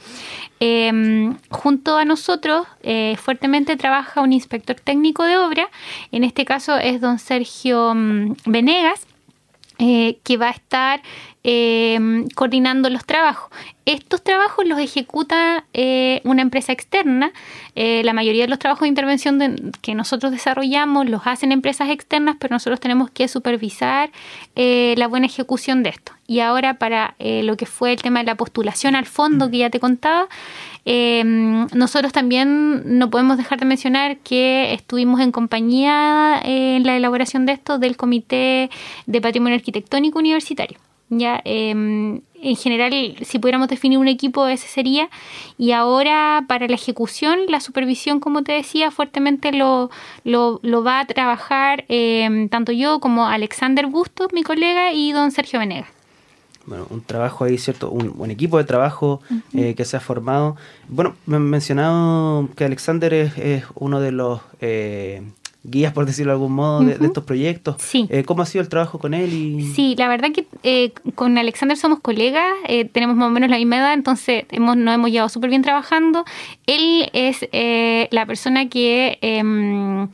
Eh, 0.59 1.31
junto 1.51 1.97
a 1.97 2.05
nosotros 2.05 2.65
fuertemente 3.17 3.77
trabaja 3.77 4.21
un 4.21 4.33
inspector 4.33 4.75
técnico 4.75 5.23
de 5.23 5.37
obra, 5.37 5.69
en 6.11 6.23
este 6.23 6.45
caso 6.45 6.77
es 6.77 6.99
don 6.99 7.19
Sergio 7.19 7.93
mm, 7.93 8.37
Venegas 8.45 9.06
eh, 9.79 10.17
que 10.23 10.37
va 10.37 10.47
a 10.47 10.51
estar 10.51 11.03
eh, 11.43 12.25
coordinando 12.33 12.89
los 12.89 13.05
trabajos. 13.05 13.51
Estos 13.85 14.23
trabajos 14.23 14.65
los 14.65 14.79
ejecuta 14.79 15.65
eh, 15.73 16.19
una 16.23 16.41
empresa 16.41 16.71
externa. 16.73 17.31
la 17.75 18.13
mayoría 18.13 18.43
de 18.45 18.49
los 18.49 18.57
trabajos 18.57 18.81
de 18.81 18.87
intervención 18.87 19.71
que 19.81 19.93
nosotros 19.93 20.31
desarrollamos 20.31 21.07
los 21.07 21.21
hacen 21.25 21.51
empresas 21.51 21.89
externas, 21.89 22.37
pero 22.39 22.55
nosotros 22.55 22.79
tenemos 22.79 23.11
que 23.11 23.27
supervisar 23.27 24.09
la 24.55 25.07
buena 25.07 25.27
ejecución 25.27 25.83
de 25.83 25.91
esto. 25.91 26.11
Y 26.25 26.39
ahora 26.39 26.79
para 26.79 27.15
lo 27.19 27.55
que 27.55 27.67
fue 27.67 27.93
el 27.93 28.01
tema 28.01 28.19
de 28.19 28.25
la 28.25 28.35
postulación 28.35 28.95
al 28.95 29.05
fondo 29.05 29.49
que 29.51 29.59
ya 29.59 29.69
te 29.69 29.79
contaba, 29.79 30.27
Em, 30.89 31.67
nosotros 31.73 32.13
también 32.13 32.97
no 32.97 33.09
podemos 33.09 33.35
dejar 33.35 33.59
de 33.59 33.65
mencionar 33.65 34.19
que 34.19 34.73
estuvimos 34.73 35.19
en 35.19 35.33
compañía 35.33 36.39
en 36.45 36.83
la 36.83 36.95
elaboración 36.95 37.45
de 37.45 37.51
esto 37.51 37.77
del 37.77 37.97
Comité 37.97 38.69
de 39.05 39.19
Patrimonio 39.19 39.57
Arquitectónico 39.57 40.17
Universitario. 40.17 40.79
Ya, 41.09 41.41
em, 41.43 42.21
en 42.41 42.55
general, 42.55 42.93
si 43.21 43.37
pudiéramos 43.37 43.67
definir 43.67 43.97
un 43.97 44.07
equipo, 44.07 44.47
ese 44.47 44.69
sería. 44.69 45.09
Y 45.57 45.73
ahora, 45.73 46.45
para 46.47 46.67
la 46.69 46.75
ejecución, 46.75 47.39
la 47.49 47.59
supervisión, 47.59 48.21
como 48.21 48.43
te 48.43 48.53
decía, 48.53 48.89
fuertemente 48.89 49.51
lo, 49.51 49.89
lo, 50.23 50.83
va 50.85 51.01
a 51.01 51.05
trabajar 51.05 51.83
em, 51.89 52.47
tanto 52.47 52.71
yo 52.71 53.01
como 53.01 53.27
Alexander 53.27 53.87
Bustos, 53.87 54.31
mi 54.31 54.43
colega, 54.43 54.93
y 54.93 55.11
don 55.11 55.31
Sergio 55.31 55.59
Venegas 55.59 55.96
bueno, 56.67 56.85
un 56.89 57.01
trabajo 57.01 57.45
ahí, 57.45 57.57
¿cierto? 57.57 57.89
Un, 57.89 58.29
equipo 58.29 58.57
de 58.57 58.65
trabajo 58.65 59.21
eh, 59.53 59.73
que 59.73 59.85
se 59.85 59.95
ha 59.95 60.01
formado. 60.01 60.57
Bueno, 60.89 61.15
me 61.25 61.37
han 61.37 61.49
mencionado 61.49 62.49
que 62.55 62.65
Alexander 62.65 63.13
es, 63.13 63.63
uno 63.75 64.01
de 64.01 64.11
los 64.11 64.41
eh, 64.59 65.23
guías, 65.63 65.93
por 65.93 66.05
decirlo 66.05 66.33
de 66.33 66.35
algún 66.35 66.51
modo, 66.51 66.81
de, 66.81 66.97
estos 67.05 67.23
proyectos. 67.23 67.77
Sí. 67.79 68.05
Eh, 68.09 68.25
¿Cómo 68.25 68.41
ha 68.41 68.45
sido 68.45 68.61
el 68.61 68.67
trabajo 68.67 68.99
con 68.99 69.13
él? 69.13 69.31
Y... 69.31 69.71
Sí, 69.73 69.95
la 69.97 70.09
verdad 70.09 70.29
que 70.33 70.93
con 71.15 71.37
Alexander 71.37 71.77
somos 71.77 72.01
colegas, 72.01 72.53
tenemos 72.91 73.15
más 73.15 73.27
o 73.27 73.31
menos 73.31 73.49
la 73.49 73.57
misma 73.57 73.77
edad, 73.77 73.93
entonces 73.93 74.43
hemos, 74.51 74.75
nos 74.75 74.93
hemos 74.93 75.09
llevado 75.09 75.29
súper 75.29 75.49
bien 75.49 75.61
trabajando. 75.61 76.25
Él 76.65 77.09
es 77.13 77.47
la 78.11 78.25
persona 78.25 78.67
que 78.67 79.19
em, 79.21 80.09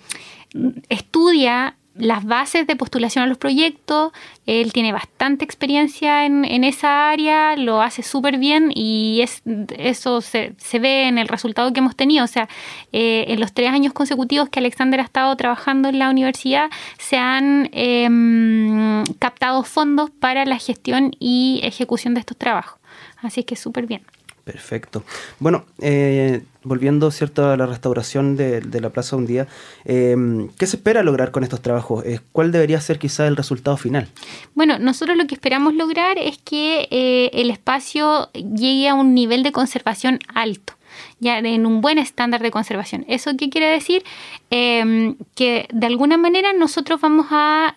estudia 0.90 1.78
las 1.96 2.26
bases 2.26 2.66
de 2.66 2.76
postulación 2.76 3.24
a 3.24 3.28
los 3.28 3.38
proyectos. 3.38 4.12
Él 4.46 4.74
tiene 4.74 4.92
bastante 4.92 5.46
experiencia 5.46 6.26
en, 6.26 6.64
esa 6.64 7.10
área, 7.10 7.56
lo 7.56 7.82
hace 7.82 8.04
súper 8.04 8.38
bien 8.38 8.72
y 8.74 9.22
es, 9.22 9.42
eso 9.78 10.22
se, 10.22 10.54
se, 10.58 10.80
ve 10.80 11.08
en 11.08 11.18
el 11.18 11.28
resultado 11.28 11.72
que 11.72 11.80
hemos 11.80 11.96
tenido. 11.96 12.26
O 12.26 12.28
sea, 12.28 12.50
eh, 12.92 13.26
en 13.28 13.40
los 13.40 13.54
tres 13.54 13.70
años 13.70 13.94
consecutivos 13.94 14.50
que 14.50 14.60
Alexander 14.60 15.00
ha 15.00 15.04
estado 15.04 15.36
trabajando 15.36 15.90
en 15.90 16.00
la 16.00 16.10
universidad, 16.10 16.70
se 16.98 17.18
han 17.18 17.70
em, 17.72 19.04
captado 19.20 19.64
fondos 19.64 20.10
para 20.10 20.46
la 20.46 20.58
gestión 20.58 21.12
y 21.20 21.62
ejecución 21.64 22.14
de 22.14 22.22
estos 22.22 22.38
trabajos. 22.38 22.80
Así 23.22 23.42
es 23.42 23.46
que 23.46 23.56
súper 23.56 23.88
bien. 23.88 24.02
Perfecto. 24.44 25.06
Bueno, 25.40 25.64
eh, 25.80 26.42
volviendo 26.64 27.12
cierto 27.12 27.50
a 27.50 27.56
la 27.56 27.66
restauración 27.66 28.36
de, 28.36 28.62
la 28.82 28.90
Plaza 28.90 29.16
Un 29.16 29.26
Día, 29.26 29.48
eh, 29.86 30.18
¿qué 30.58 30.68
se 30.68 30.76
espera 30.76 31.02
lograr 31.02 31.32
con 31.32 31.44
estos 31.44 31.62
trabajos? 31.62 32.06
Eh, 32.06 32.20
¿Cuál 32.34 32.52
debería 32.52 32.82
ser 32.82 33.00
quizá 33.00 33.26
el 33.28 33.38
resultado 33.38 33.78
final? 33.78 34.10
Bueno, 34.54 34.80
nosotros 34.80 35.16
lo 35.16 35.28
que 35.28 35.36
esperamos 35.36 35.76
lograr 35.76 36.18
es 36.18 36.40
que 36.40 37.30
el 37.32 37.50
espacio 37.52 38.32
llegue 38.34 38.90
a 38.90 38.96
un 38.96 39.14
nivel 39.14 39.44
de 39.44 39.54
conservación 39.54 40.20
alto 40.34 40.74
ya 41.20 41.40
en 41.40 41.66
un 41.66 41.82
buen 41.82 41.98
estándar 41.98 42.44
de 42.44 42.52
conservación. 42.52 43.04
¿Eso 43.08 43.32
qué 43.38 43.50
quiere 43.50 43.68
decir? 43.68 44.04
que 44.50 45.68
de 45.74 45.88
alguna 45.88 46.18
manera 46.18 46.54
nosotros 46.54 47.02
vamos 47.02 47.26
a 47.32 47.74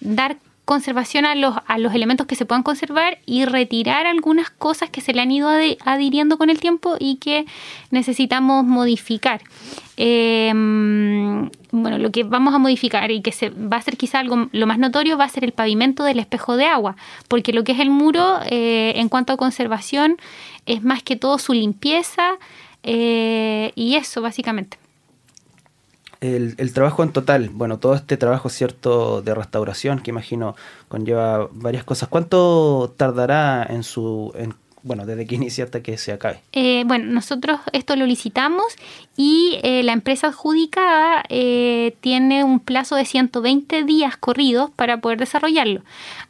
dar 0.00 0.38
conservación 0.68 1.24
a 1.24 1.34
los, 1.34 1.54
a 1.66 1.78
los 1.78 1.94
elementos 1.94 2.26
que 2.26 2.34
se 2.34 2.44
puedan 2.44 2.62
conservar 2.62 3.16
y 3.24 3.46
retirar 3.46 4.06
algunas 4.06 4.50
cosas 4.50 4.90
que 4.90 5.00
se 5.00 5.14
le 5.14 5.22
han 5.22 5.30
ido 5.30 5.48
adhiriendo 5.48 6.36
con 6.36 6.50
el 6.50 6.60
tiempo 6.60 6.96
y 6.98 7.16
que 7.16 7.46
necesitamos 7.90 8.66
modificar. 8.66 9.40
Em, 9.96 11.48
bueno, 11.72 11.96
lo 11.96 12.10
que 12.10 12.22
vamos 12.22 12.52
a 12.52 12.58
modificar 12.58 13.10
y 13.10 13.22
que 13.22 13.32
se 13.32 13.48
va 13.48 13.78
a 13.78 13.82
ser 13.82 13.96
quizá 13.96 14.18
algo 14.18 14.50
lo 14.52 14.66
más 14.66 14.78
notorio 14.78 15.16
va 15.16 15.24
a 15.24 15.30
ser 15.30 15.42
el 15.42 15.52
pavimento 15.52 16.04
del 16.04 16.18
espejo 16.18 16.58
de 16.58 16.66
agua, 16.66 16.96
porque 17.28 17.54
lo 17.54 17.64
que 17.64 17.72
es 17.72 17.80
el 17.80 17.88
muro 17.88 18.38
eh, 18.50 18.92
en 18.96 19.08
cuanto 19.08 19.32
a 19.32 19.38
conservación 19.38 20.18
es 20.66 20.82
más 20.82 21.02
que 21.02 21.16
todo 21.16 21.38
su 21.38 21.54
limpieza 21.54 22.34
eh, 22.82 23.72
y 23.74 23.94
eso 23.94 24.20
básicamente 24.20 24.76
el, 26.20 26.72
trabajo 26.72 27.02
en 27.02 27.12
total, 27.12 27.50
bueno, 27.50 27.78
todo 27.78 27.94
este 27.94 28.16
trabajo 28.16 28.48
cierto 28.48 29.22
de 29.22 29.34
restauración 29.34 30.00
que 30.00 30.10
imagino 30.10 30.56
conlleva 30.88 31.48
varias 31.52 31.84
cosas, 31.84 32.08
¿cuánto 32.08 32.92
tardará 32.96 33.64
en 33.68 33.82
su 33.82 34.32
en 34.34 34.54
bueno, 34.82 35.06
desde 35.06 35.26
que 35.26 35.34
inicia 35.34 35.64
hasta 35.64 35.82
que 35.82 35.98
se 35.98 36.12
acabe? 36.12 36.40
Eh, 36.52 36.84
bueno, 36.86 37.06
nosotros 37.06 37.60
esto 37.72 37.96
lo 37.96 38.06
licitamos 38.06 38.64
y 39.16 39.58
eh, 39.62 39.82
la 39.82 39.92
empresa 39.92 40.28
adjudicada 40.28 41.24
eh, 41.28 41.96
tiene 42.00 42.44
un 42.44 42.60
plazo 42.60 42.96
de 42.96 43.04
120 43.04 43.84
días 43.84 44.16
corridos 44.16 44.70
para 44.70 45.00
poder 45.00 45.18
desarrollarlo. 45.18 45.82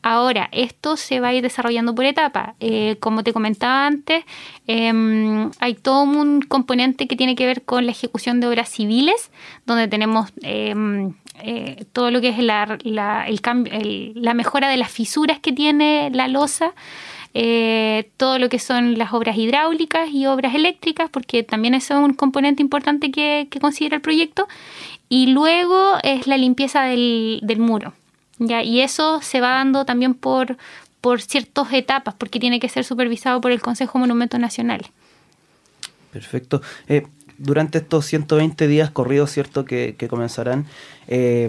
Ahora, 0.02 0.49
esto 0.52 0.97
se 0.97 1.21
va 1.21 1.28
a 1.28 1.35
ir 1.35 1.43
desarrollando 1.43 1.95
por 1.95 2.05
etapa. 2.05 2.55
como 3.00 3.23
te 3.23 3.33
comentaba 3.33 3.87
antes, 3.87 4.25
em, 4.67 5.50
hay 5.61 5.75
todo 5.75 6.02
un 6.02 6.40
componente 6.43 7.07
que 7.07 7.17
tiene 7.17 7.35
que 7.35 7.47
ver 7.47 7.62
con 7.62 7.87
la 7.87 7.93
ejecución 7.93 8.40
de 8.40 8.47
obras 8.47 8.69
civiles, 8.69 9.31
donde 9.67 9.88
tenemos 9.88 10.31
em, 10.43 11.14
todo 11.93 12.11
lo 12.11 12.21
que 12.21 12.31
es 12.31 12.38
el 12.38 13.40
cambio, 13.40 13.73
la 14.14 14.35
mejora 14.35 14.69
de 14.69 14.76
las 14.76 14.90
fisuras 14.90 15.38
que 15.38 15.52
tiene 15.52 16.11
la 16.12 16.28
losa. 16.28 16.73
Eh, 17.35 18.11
todo 18.16 18.38
lo 18.38 18.49
que 18.49 18.58
son 18.58 18.99
las 18.99 19.12
obras 19.12 19.37
hidráulicas 19.37 20.08
y 20.11 20.26
obras 20.26 20.54
eléctricas, 20.54 21.11
porque 21.11 21.42
también 21.42 21.75
eso 21.75 21.94
es 21.94 22.00
un 22.00 22.14
componente 22.14 22.62
importante 22.62 23.11
que, 23.11 23.49
considera 23.61 23.97
el 23.97 24.02
proyecto. 24.02 24.49
Y 25.08 25.28
luego 25.28 25.99
es 26.02 26.26
la 26.26 26.37
limpieza 26.37 26.85
del, 26.85 27.42
muro. 27.58 27.92
¿ya? 28.38 28.62
Y 28.62 28.80
eso 28.80 29.20
se 29.23 29.40
va 29.40 29.50
dando 29.50 29.85
también 29.85 30.14
por, 30.14 30.56
por 31.00 31.20
ciertas 31.20 31.73
etapas, 31.73 32.14
porque 32.14 32.40
tiene 32.40 32.60
que 32.60 32.69
ser 32.69 32.84
supervisado 32.84 33.41
por 33.41 33.52
el 33.52 33.60
Consejo 33.60 33.99
Monumentos 33.99 34.41
Nacionales. 34.41 34.88
Perfecto. 36.12 36.62
Eh, 36.88 37.06
durante 37.36 37.78
estos 37.78 38.06
120 38.06 38.67
días 38.67 38.91
corridos, 38.91 39.30
¿cierto?, 39.30 39.64
que, 39.64 39.95
que 39.97 40.08
comenzarán, 40.08 40.67
eh, 41.06 41.49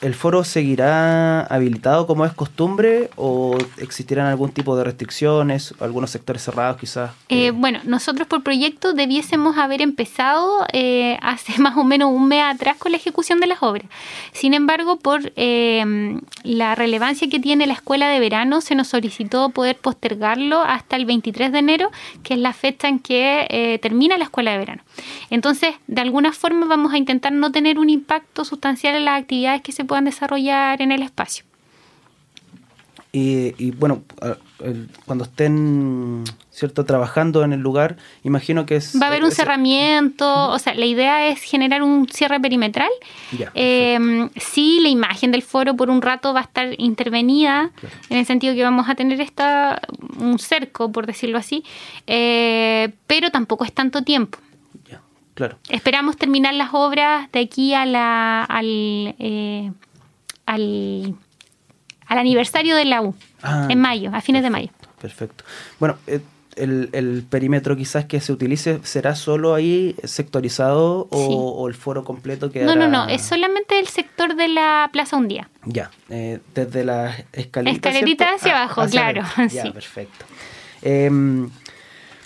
¿El 0.00 0.14
foro 0.14 0.44
seguirá 0.44 1.42
habilitado 1.42 2.06
como 2.06 2.24
es 2.24 2.32
costumbre 2.32 3.10
o 3.16 3.58
existirán 3.76 4.26
algún 4.28 4.50
tipo 4.50 4.74
de 4.74 4.82
restricciones, 4.82 5.74
algunos 5.78 6.10
sectores 6.10 6.42
cerrados 6.42 6.78
quizás? 6.78 7.10
Eh, 7.28 7.50
bueno, 7.50 7.80
nosotros 7.84 8.26
por 8.26 8.42
proyecto 8.42 8.94
debiésemos 8.94 9.58
haber 9.58 9.82
empezado 9.82 10.64
eh, 10.72 11.18
hace 11.20 11.58
más 11.60 11.76
o 11.76 11.84
menos 11.84 12.10
un 12.12 12.28
mes 12.28 12.42
atrás 12.42 12.78
con 12.78 12.92
la 12.92 12.96
ejecución 12.96 13.40
de 13.40 13.48
las 13.48 13.62
obras. 13.62 13.86
Sin 14.32 14.54
embargo, 14.54 14.96
por 14.96 15.34
eh, 15.36 16.18
la 16.44 16.74
relevancia 16.74 17.28
que 17.28 17.38
tiene 17.38 17.66
la 17.66 17.74
escuela 17.74 18.08
de 18.08 18.20
verano, 18.20 18.62
se 18.62 18.74
nos 18.74 18.88
solicitó 18.88 19.50
poder 19.50 19.76
postergarlo 19.76 20.62
hasta 20.62 20.96
el 20.96 21.04
23 21.04 21.52
de 21.52 21.58
enero, 21.58 21.90
que 22.22 22.34
es 22.34 22.40
la 22.40 22.54
fecha 22.54 22.88
en 22.88 23.00
que 23.00 23.78
termina 23.82 24.16
la 24.16 24.24
escuela 24.24 24.52
de 24.52 24.58
verano. 24.58 24.82
Entonces, 25.28 25.74
de 25.86 26.00
alguna 26.00 26.32
forma 26.32 26.64
vamos 26.64 26.94
a 26.94 26.98
intentar 26.98 27.32
no 27.32 27.52
tener 27.52 27.78
un 27.78 27.90
impacto 27.90 28.46
sustancial 28.46 28.94
en 28.94 29.04
las 29.04 29.20
actividades 29.20 29.60
que 29.60 29.72
se 29.72 29.84
puedan 29.90 30.04
desarrollar 30.04 30.80
en 30.82 30.92
el 30.92 31.02
espacio. 31.02 31.44
Y, 33.12 33.72
bueno, 33.72 34.04
cuando 35.04 35.24
estén 35.24 36.22
cierto 36.52 36.84
trabajando 36.84 37.42
en 37.42 37.52
el 37.52 37.58
lugar, 37.58 37.96
imagino 38.22 38.66
que 38.66 38.76
es... 38.76 38.94
Va 39.02 39.06
a 39.06 39.08
haber 39.08 39.24
un 39.24 39.32
cerramiento, 39.32 40.48
o 40.50 40.58
sea, 40.60 40.74
la 40.74 40.84
idea 40.84 41.26
es 41.26 41.42
generar 41.42 41.82
un 41.82 42.08
cierre 42.08 42.38
perimetral. 42.38 42.90
Em, 43.54 44.30
sí, 44.36 44.78
la 44.80 44.90
imagen 44.90 45.32
del 45.32 45.42
foro 45.42 45.74
por 45.74 45.90
un 45.90 46.02
rato 46.02 46.32
va 46.32 46.38
a 46.38 46.44
estar 46.44 46.68
intervenida, 46.78 47.72
en 48.10 48.18
el 48.18 48.26
sentido 48.26 48.54
que 48.54 48.62
vamos 48.62 48.88
a 48.88 48.94
tener 48.94 49.20
esta, 49.20 49.82
un 50.20 50.38
cerco, 50.38 50.92
por 50.92 51.04
decirlo 51.06 51.38
así, 51.38 51.64
eh, 52.06 52.92
pero 53.08 53.30
tampoco 53.30 53.64
es 53.64 53.72
tanto 53.72 54.02
tiempo. 54.02 54.38
Claro. 55.48 55.58
Esperamos 55.68 56.16
terminar 56.16 56.54
las 56.54 56.70
obras 56.72 57.30
de 57.32 57.40
aquí 57.40 57.74
a 57.74 57.86
la, 57.86 58.44
al... 58.44 59.14
Eh, 59.18 59.72
al 60.46 61.14
al 62.10 62.18
aniversario 62.18 62.74
de 62.74 62.84
la 62.84 63.02
U, 63.02 63.14
ah, 63.40 63.68
en 63.70 63.80
mayo, 63.80 64.10
a 64.12 64.20
fines 64.20 64.42
de 64.42 64.50
mayo. 64.50 64.68
Perfecto. 65.00 65.44
Bueno, 65.78 65.96
eh, 66.08 66.20
el, 66.56 67.24
perímetro 67.30 67.76
quizás 67.76 68.04
que 68.04 68.20
se 68.20 68.32
utilice 68.32 68.80
será 68.82 69.14
solo 69.14 69.54
ahí 69.54 69.94
sectorizado 70.02 71.06
o, 71.12 71.68
el 71.68 71.74
foro 71.74 72.02
completo 72.02 72.50
que 72.50 72.64
No, 72.64 72.74
no, 72.74 72.88
no, 72.88 73.06
es 73.06 73.22
solamente 73.22 73.78
el 73.78 73.86
sector 73.86 74.34
de 74.34 74.48
la 74.48 74.90
Plaza 74.92 75.16
Un 75.16 75.28
Día. 75.28 75.48
Ya, 75.64 75.92
eh, 76.08 76.40
desde 76.52 76.84
la 76.84 77.14
escalerita. 77.32 77.88
Escalerita 77.90 78.34
hacia 78.34 78.56
ah, 78.56 78.64
abajo, 78.64 78.86
claro. 78.90 79.22
Ya, 79.52 79.72
perfecto. 79.72 80.26
Em, 80.82 81.48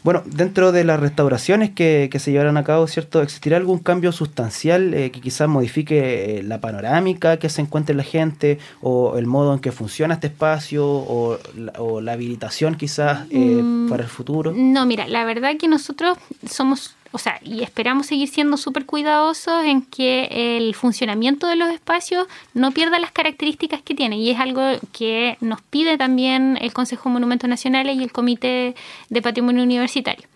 bueno, 0.05 0.23
dentro 0.27 0.71
de 0.71 0.85
las 0.85 1.01
restauraciones 1.01 1.71
que, 1.71 2.11
se 2.14 2.31
llevarán 2.31 2.59
a 2.59 2.62
cabo, 2.62 2.87
¿cierto? 2.87 3.23
¿Existirá 3.23 3.57
algún 3.57 3.79
cambio 3.79 4.12
sustancial 4.12 4.93
eh, 4.93 5.11
que 5.11 5.23
quizás 5.23 5.49
modifique 5.49 6.38
eh, 6.38 6.43
la 6.43 6.61
panorámica 6.61 7.38
que 7.38 7.49
se 7.49 7.62
encuentre 7.62 7.95
la 7.95 8.03
gente 8.03 8.59
o 8.83 9.17
el 9.17 9.27
modo 9.27 9.55
en 9.55 9.61
que 9.61 9.73
funciona 9.73 10.14
este 10.14 10.27
espacio 10.27 10.87
o 10.87 11.38
la, 11.57 12.12
habilitación 12.12 12.75
quizás 12.75 13.27
eh, 13.31 13.38
mm, 13.38 13.88
para 13.88 14.03
el 14.03 14.11
futuro? 14.11 14.53
No, 14.55 14.85
mira, 14.85 15.09
la 15.09 15.25
verdad 15.25 15.57
que 15.59 15.69
nosotros 15.69 16.19
somos 16.47 16.95
o 17.14 17.18
sea, 17.18 17.38
y 17.44 17.62
esperamos 17.62 18.07
seguir 18.07 18.27
siendo 18.27 18.57
súper 18.57 18.87
cuidadosos 18.87 19.64
en 19.64 19.83
que 19.83 20.57
el 20.57 20.74
funcionamiento 20.74 21.46
de 21.46 21.55
los 21.55 21.70
espacios 21.70 22.27
no 22.55 22.72
pierda 22.72 22.98
las 22.98 23.12
características 23.12 23.83
que 23.83 23.94
tiene. 23.94 24.18
Y 24.18 24.31
es 24.31 24.40
algo 24.40 24.61
que 24.92 25.37
nos 25.40 25.62
pide 25.62 25.96
también 25.96 26.59
el 26.61 26.72
Consejo 26.72 27.09
de 27.09 27.12
Monumentos 27.12 27.48
Nacionales 27.48 27.96
y 27.96 28.03
el 28.03 28.11
Comité 28.11 28.74
de 29.11 29.22
Patrimonio 29.22 29.62
Universitario. 29.62 30.27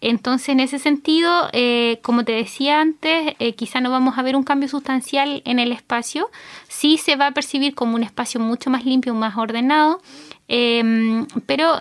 Entonces, 0.00 0.48
en 0.48 0.58
ese 0.58 0.80
sentido, 0.80 1.50
eh, 1.52 2.00
como 2.02 2.24
te 2.24 2.32
decía 2.32 2.80
antes, 2.80 3.36
eh, 3.38 3.52
quizá 3.54 3.80
no 3.80 3.92
vamos 3.92 4.18
a 4.18 4.22
ver 4.22 4.34
un 4.34 4.42
cambio 4.42 4.68
sustancial 4.68 5.40
en 5.44 5.60
el 5.60 5.70
espacio. 5.70 6.28
Sí 6.66 6.98
se 6.98 7.14
va 7.14 7.28
a 7.28 7.30
percibir 7.30 7.76
como 7.76 7.94
un 7.94 8.02
espacio 8.02 8.40
mucho 8.40 8.70
más 8.70 8.84
limpio, 8.84 9.14
más 9.14 9.36
ordenado, 9.36 10.02
eh, 10.48 11.24
pero 11.46 11.80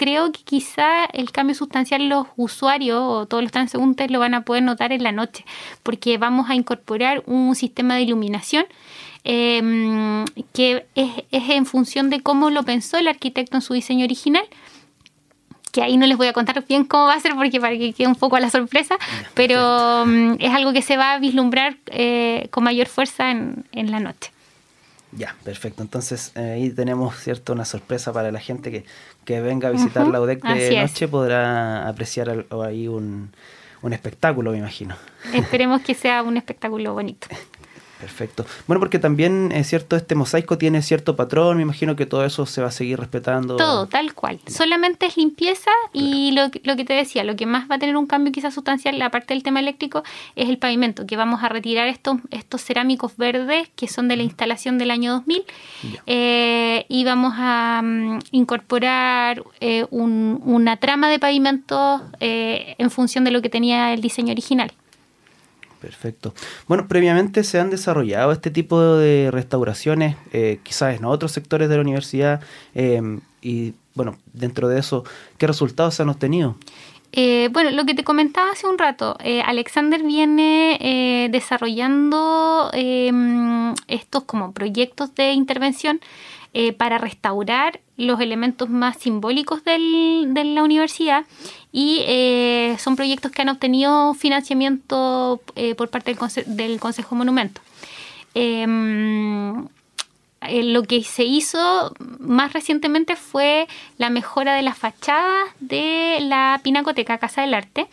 creo 0.00 0.32
que 0.32 0.40
quizá 0.42 1.04
el 1.12 1.30
cambio 1.30 1.54
sustancial 1.54 2.08
los 2.08 2.26
usuarios 2.38 2.98
o 2.98 3.26
todos 3.26 3.42
los 3.42 3.52
transeúntes 3.52 4.10
lo 4.10 4.18
van 4.18 4.32
a 4.32 4.46
poder 4.46 4.62
notar 4.62 4.92
en 4.92 5.02
la 5.02 5.12
noche, 5.12 5.44
porque 5.82 6.16
vamos 6.16 6.48
a 6.48 6.54
incorporar 6.54 7.22
un 7.26 7.54
sistema 7.54 7.96
de 7.96 8.02
iluminación 8.02 8.64
em, 9.24 10.24
que 10.54 10.86
es, 10.94 11.10
en 11.30 11.66
función 11.66 12.08
de 12.08 12.22
cómo 12.22 12.48
lo 12.48 12.62
pensó 12.62 12.96
el 12.96 13.08
arquitecto 13.08 13.58
en 13.58 13.60
su 13.60 13.74
diseño 13.74 14.06
original 14.06 14.44
que 15.70 15.82
ahí 15.82 15.98
no 15.98 16.06
les 16.06 16.16
voy 16.16 16.28
a 16.28 16.32
contar 16.32 16.64
bien 16.66 16.84
cómo 16.84 17.04
va 17.04 17.14
a 17.14 17.20
ser 17.20 17.34
porque 17.34 17.60
para 17.60 17.76
que 17.76 17.92
quede 17.92 18.08
un 18.08 18.14
poco 18.14 18.36
a 18.36 18.40
la 18.40 18.48
sorpresa, 18.48 18.96
pero 19.34 20.04
em, 20.04 20.38
es 20.40 20.50
algo 20.50 20.72
que 20.72 20.80
se 20.80 20.96
va 20.96 21.12
a 21.12 21.18
vislumbrar 21.18 21.76
eh, 21.88 22.48
con 22.50 22.64
mayor 22.64 22.86
fuerza 22.86 23.30
en 23.30 23.90
la 23.90 24.00
noche. 24.00 24.32
Ya, 25.12 25.34
perfecto. 25.44 25.82
Entonces 25.82 26.32
eh, 26.36 26.52
ahí 26.52 26.70
tenemos 26.70 27.16
cierto 27.16 27.52
una 27.52 27.64
sorpresa 27.64 28.12
para 28.12 28.30
la 28.30 28.40
gente 28.40 28.70
que, 28.70 28.84
que 29.24 29.40
venga 29.40 29.68
a 29.68 29.72
visitar 29.72 30.06
la 30.06 30.20
UDEC 30.20 30.42
de 30.44 30.80
noche, 30.82 31.08
podrá 31.08 31.88
apreciar 31.88 32.46
ahí 32.64 32.86
un, 32.86 33.32
un 33.82 33.92
espectáculo, 33.92 34.52
me 34.52 34.58
imagino. 34.58 34.96
Esperemos 35.34 35.82
que 35.82 35.94
sea 35.94 36.22
un 36.22 36.36
espectáculo 36.36 36.94
bonito. 36.94 37.26
Perfecto. 38.10 38.44
Bueno, 38.66 38.80
porque 38.80 38.98
también 38.98 39.52
es 39.52 39.68
cierto, 39.68 39.94
este 39.94 40.16
mosaico 40.16 40.58
tiene 40.58 40.82
cierto 40.82 41.14
patrón, 41.14 41.58
me 41.58 41.62
imagino 41.62 41.94
que 41.94 42.06
todo 42.06 42.24
eso 42.24 42.44
se 42.44 42.60
va 42.60 42.66
a 42.68 42.72
seguir 42.72 42.98
respetando. 42.98 43.56
Todo, 43.56 43.86
tal 43.86 44.14
cual. 44.14 44.40
Solamente 44.48 45.06
es 45.06 45.16
limpieza 45.16 45.70
y 45.92 46.32
lo, 46.32 46.50
lo, 46.64 46.74
que 46.74 46.84
te 46.84 46.92
decía, 46.94 47.22
lo 47.22 47.36
que 47.36 47.46
más 47.46 47.70
va 47.70 47.76
a 47.76 47.78
tener 47.78 47.96
un 47.96 48.06
cambio 48.06 48.32
quizás 48.32 48.52
sustancial, 48.52 49.00
aparte 49.00 49.32
del 49.32 49.44
tema 49.44 49.60
eléctrico, 49.60 50.02
es 50.34 50.48
el 50.48 50.58
pavimento, 50.58 51.06
que 51.06 51.16
vamos 51.16 51.44
a 51.44 51.48
retirar 51.48 51.86
estos, 51.86 52.16
estos 52.32 52.62
cerámicos 52.62 53.16
verdes 53.16 53.68
que 53.76 53.86
son 53.86 54.08
de 54.08 54.16
la 54.16 54.24
instalación 54.24 54.76
del 54.76 54.90
año 54.90 55.12
2000 55.12 55.44
eh, 56.06 56.86
y 56.88 57.04
vamos 57.04 57.34
a 57.36 57.80
mm, 57.84 58.18
incorporar 58.32 59.44
eh, 59.60 59.86
una 59.90 60.78
trama 60.78 61.08
de 61.08 61.20
pavimento 61.20 62.02
eh, 62.18 62.74
en 62.78 62.90
función 62.90 63.22
de 63.22 63.30
lo 63.30 63.40
que 63.40 63.48
tenía 63.48 63.92
el 63.92 64.00
diseño 64.00 64.32
original. 64.32 64.72
Perfecto. 65.80 66.34
Bueno, 66.68 66.86
previamente 66.88 67.42
se 67.42 67.58
han 67.58 67.70
desarrollado 67.70 68.32
este 68.32 68.50
tipo 68.50 68.80
de 68.80 69.30
restauraciones, 69.30 70.16
eh, 70.32 70.60
quizás 70.62 70.96
en 70.96 71.06
otros 71.06 71.32
sectores 71.32 71.68
de 71.68 71.76
la 71.76 71.80
universidad, 71.80 72.42
em, 72.74 73.20
y 73.40 73.72
bueno, 73.94 74.16
dentro 74.32 74.68
de 74.68 74.78
eso, 74.78 75.04
¿qué 75.38 75.46
resultados 75.46 75.94
se 75.94 76.02
han 76.02 76.10
obtenido? 76.10 76.56
Eh, 77.12 77.48
bueno, 77.52 77.70
lo 77.70 77.86
que 77.86 77.94
te 77.94 78.04
comentaba 78.04 78.52
hace 78.52 78.66
un 78.66 78.78
rato, 78.78 79.16
eh, 79.24 79.42
Alexander 79.42 80.02
viene 80.02 81.28
desarrollando 81.32 82.70
em, 82.72 83.74
estos 83.88 84.24
como 84.24 84.52
proyectos 84.52 85.14
de 85.14 85.32
intervención 85.32 86.00
para 86.78 86.98
restaurar 86.98 87.78
los 87.96 88.20
elementos 88.20 88.68
más 88.68 88.96
simbólicos 88.96 89.62
de 89.64 89.78
la 90.44 90.62
universidad 90.64 91.24
y 91.72 92.02
eh, 92.06 92.76
son 92.78 92.96
proyectos 92.96 93.30
que 93.30 93.42
han 93.42 93.48
obtenido 93.48 94.14
financiamiento 94.14 95.40
eh, 95.54 95.74
por 95.74 95.88
parte 95.88 96.14
del, 96.14 96.56
del 96.56 96.80
Consejo 96.80 97.14
Monumento. 97.14 97.60
Em, 98.34 99.66
eh, 100.42 100.62
lo 100.64 100.82
que 100.82 101.02
se 101.04 101.24
hizo 101.24 101.94
más 102.18 102.52
recientemente 102.52 103.14
fue 103.14 103.68
la 103.98 104.10
mejora 104.10 104.54
de 104.54 104.62
la 104.62 104.74
fachada 104.74 105.44
de 105.60 106.18
la 106.20 106.60
Pinacoteca 106.62 107.18
Casa 107.18 107.42
del 107.42 107.54
Arte. 107.54 107.86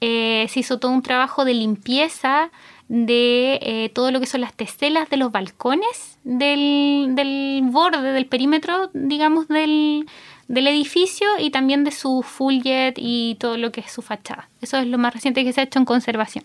se 0.00 0.52
hizo 0.54 0.78
todo 0.78 0.92
un 0.92 1.02
trabajo 1.02 1.44
de 1.44 1.54
limpieza 1.54 2.50
de 2.88 3.90
todo 3.94 4.10
lo 4.10 4.18
que 4.18 4.26
son 4.26 4.40
las 4.40 4.54
teselas 4.54 5.08
de 5.10 5.16
los 5.16 5.30
balcones 5.30 6.18
del 6.24 7.60
borde, 7.64 8.12
del 8.12 8.26
perímetro, 8.26 8.90
digamos, 8.94 9.46
del, 9.46 10.06
del 10.50 10.66
edificio 10.66 11.28
y 11.38 11.50
también 11.50 11.84
de 11.84 11.92
su 11.92 12.22
full 12.22 12.58
y 12.64 13.36
todo 13.38 13.56
lo 13.56 13.70
que 13.70 13.82
es 13.82 13.92
su 13.92 14.02
fachada. 14.02 14.48
Eso 14.60 14.78
es 14.78 14.86
lo 14.88 14.98
más 14.98 15.14
reciente 15.14 15.44
que 15.44 15.52
se 15.52 15.60
ha 15.60 15.64
hecho 15.64 15.78
en 15.78 15.84
conservación. 15.84 16.44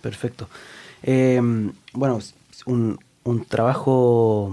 Perfecto. 0.00 0.48
Eh, 1.02 1.40
bueno, 1.92 2.20
un, 2.66 3.00
un, 3.24 3.44
trabajo 3.44 4.52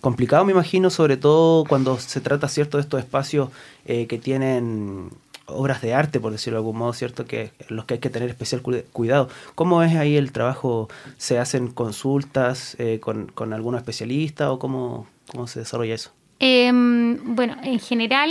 complicado 0.00 0.46
me 0.46 0.52
imagino, 0.52 0.88
sobre 0.88 1.18
todo 1.18 1.64
cuando 1.66 2.00
se 2.00 2.22
trata 2.22 2.48
cierto 2.48 2.78
de 2.78 2.82
estos 2.84 3.00
espacios 3.00 3.50
eh, 3.84 4.06
que 4.06 4.16
tienen 4.16 5.10
obras 5.44 5.82
de 5.82 5.92
arte, 5.92 6.18
por 6.18 6.32
decirlo 6.32 6.56
de 6.56 6.60
algún 6.60 6.78
modo, 6.78 6.94
¿cierto? 6.94 7.26
Que 7.26 7.52
los 7.68 7.84
que 7.84 7.94
hay 7.94 8.00
que 8.00 8.08
tener 8.08 8.30
especial 8.30 8.62
cuidado. 8.62 9.28
¿Cómo 9.54 9.82
es 9.82 9.94
ahí 9.94 10.16
el 10.16 10.32
trabajo? 10.32 10.88
¿Se 11.18 11.38
hacen 11.38 11.68
consultas 11.68 12.76
eh, 12.78 12.98
con, 12.98 13.26
con 13.26 13.52
algún 13.52 13.74
especialista 13.74 14.50
o 14.50 14.58
cómo, 14.58 15.06
cómo 15.30 15.46
se 15.46 15.58
desarrolla 15.58 15.94
eso? 15.94 16.15
Em, 16.38 17.34
bueno, 17.34 17.56
en 17.62 17.78
general, 17.80 18.30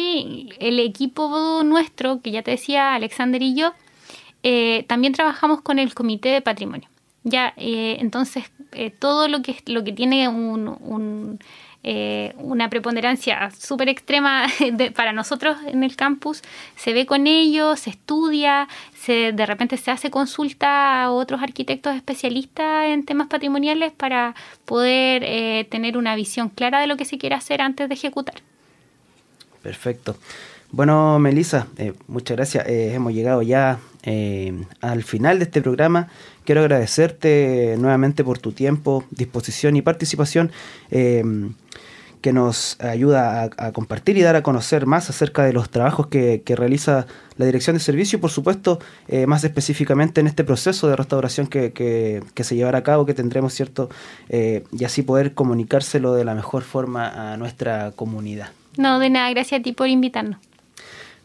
el 0.59 0.79
equipo 0.79 1.63
nuestro, 1.63 2.21
que 2.21 2.31
ya 2.31 2.43
te 2.43 2.51
decía, 2.51 2.93
Alexander 2.95 3.41
y 3.41 3.55
yo, 3.55 3.73
eh, 4.43 4.85
también 4.87 5.13
trabajamos 5.13 5.61
con 5.61 5.79
el 5.79 5.93
Comité 5.93 6.29
de 6.29 6.41
Patrimonio. 6.41 6.89
Ya, 7.23 7.53
eh, 7.57 7.97
entonces, 7.99 8.45
eh, 8.73 8.91
todo 8.91 9.27
lo 9.27 9.41
que, 9.41 9.57
lo 9.65 9.83
que 9.83 9.93
tiene 9.93 10.27
un 10.29 11.39
eh, 11.88 12.34
una 12.39 12.67
preponderancia 12.67 13.52
súper 13.52 13.89
extrema 13.89 14.48
para 14.95 15.13
nosotros 15.13 15.56
en 15.67 15.84
el 15.84 15.95
campus, 15.95 16.41
se 16.76 16.93
ve 16.93 17.06
con 17.06 17.28
ellos, 17.28 17.82
se 17.82 17.91
estudia, 17.91 18.67
se, 19.00 19.34
de 19.34 19.45
repente 19.45 19.78
se 19.78 19.91
hace 19.91 20.10
consulta 20.10 21.04
a 21.04 21.12
otros 21.12 21.43
arquitectos 21.43 21.95
especialistas 21.95 22.88
en 22.88 23.06
temas 23.06 23.28
patrimoniales 23.28 23.91
para 23.91 24.34
poder 24.65 25.21
eh, 25.26 25.67
tener 25.69 25.95
una 25.95 26.15
visión 26.15 26.50
clara 26.50 26.82
de 26.82 26.88
lo 26.88 26.98
que 26.98 27.06
se 27.06 27.19
quiere 27.19 27.36
hacer 27.36 27.62
antes 27.62 27.88
de 27.88 27.93
ejecutar. 27.93 28.41
Perfecto. 29.62 30.17
Bueno, 30.71 31.19
Melissa, 31.19 31.67
eh, 31.78 31.93
muchas 32.08 32.36
gracias. 32.36 32.65
hemos 32.67 33.13
llegado 33.13 33.43
ya 33.43 33.78
al 34.82 35.04
final 35.04 35.38
de 35.38 35.45
este 35.45 35.62
programa. 35.62 36.08
Quiero 36.45 36.62
agradecerte 36.62 37.76
nuevamente 37.78 38.24
por 38.24 38.39
tu 38.39 38.54
tiempo, 38.54 39.04
disposición 39.12 39.76
y 39.76 39.84
participación 39.84 40.52
que 42.25 42.33
nos 42.33 42.81
ayuda 42.81 43.51
a, 43.55 43.71
compartir 43.71 44.17
y 44.17 44.23
dar 44.23 44.35
a 44.35 44.41
conocer 44.41 44.88
más 44.88 45.11
acerca 45.11 45.43
de 45.43 45.53
los 45.53 45.69
trabajos 45.69 46.07
que, 46.07 46.41
realiza 46.55 47.05
la 47.38 47.45
Dirección 47.45 47.75
de 47.75 47.79
Servicio 47.79 48.17
y, 48.17 48.19
por 48.19 48.31
supuesto, 48.31 48.79
eh, 49.07 49.27
más 49.27 49.43
específicamente 49.43 50.21
en 50.21 50.25
este 50.25 50.43
proceso 50.43 50.88
de 50.88 50.95
restauración 50.95 51.45
que, 51.45 52.23
se 52.35 52.55
llevará 52.55 52.79
a 52.79 52.81
cabo, 52.81 53.05
que 53.05 53.13
tendremos, 53.13 53.53
¿cierto? 53.53 53.89
Eh, 54.29 54.63
y 54.71 54.85
así 54.85 55.03
poder 55.03 55.35
comunicárselo 55.35 56.15
de 56.15 56.25
la 56.25 56.33
mejor 56.33 56.63
forma 56.63 57.33
a 57.33 57.38
nuestra 57.38 57.91
comunidad. 57.91 58.49
No, 58.75 58.97
de 58.97 59.11
nada, 59.11 59.29
gracias 59.29 59.59
a 59.59 59.63
ti 59.63 59.73
por 59.73 59.88
invitarnos. 59.88 60.39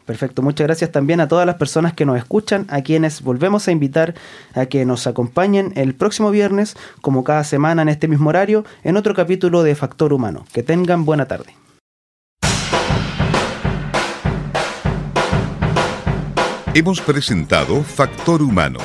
Perfecto, 0.05 0.41
muchas 0.41 0.67
gracias 0.67 0.91
también 0.91 1.19
a 1.21 1.27
todas 1.27 1.45
las 1.45 1.55
personas 1.55 1.93
que 1.93 2.05
nos 2.05 2.17
escuchan, 2.17 2.65
a 2.69 2.81
quienes 2.81 3.21
volvemos 3.21 3.67
a 3.67 3.71
invitar 3.71 4.15
a 4.53 4.65
que 4.65 4.85
nos 4.85 5.07
acompañen 5.07 5.73
el 5.75 5.95
próximo 5.95 6.31
viernes, 6.31 6.75
como 7.01 7.23
cada 7.23 7.43
semana 7.43 7.81
en 7.81 7.89
este 7.89 8.07
mismo 8.07 8.29
horario, 8.29 8.65
en 8.83 8.97
otro 8.97 9.13
capítulo 9.13 9.63
de 9.63 9.75
Factor 9.75 10.13
Humano. 10.13 10.45
Que 10.51 10.63
tengan 10.63 11.05
buena 11.05 11.27
tarde. 11.27 11.55
Hemos 16.73 17.01
presentado 17.01 17.83
Factor 17.83 18.41
Humano. 18.41 18.79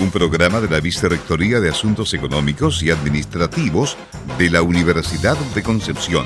Un 0.00 0.12
programa 0.12 0.60
de 0.60 0.68
la 0.68 0.78
Vicerrectoría 0.78 1.58
de 1.58 1.68
Asuntos 1.68 2.14
Económicos 2.14 2.80
y 2.84 2.90
Administrativos 2.90 3.96
de 4.38 4.50
la 4.50 4.62
Universidad 4.62 5.36
de 5.56 5.62
Concepción. 5.64 6.24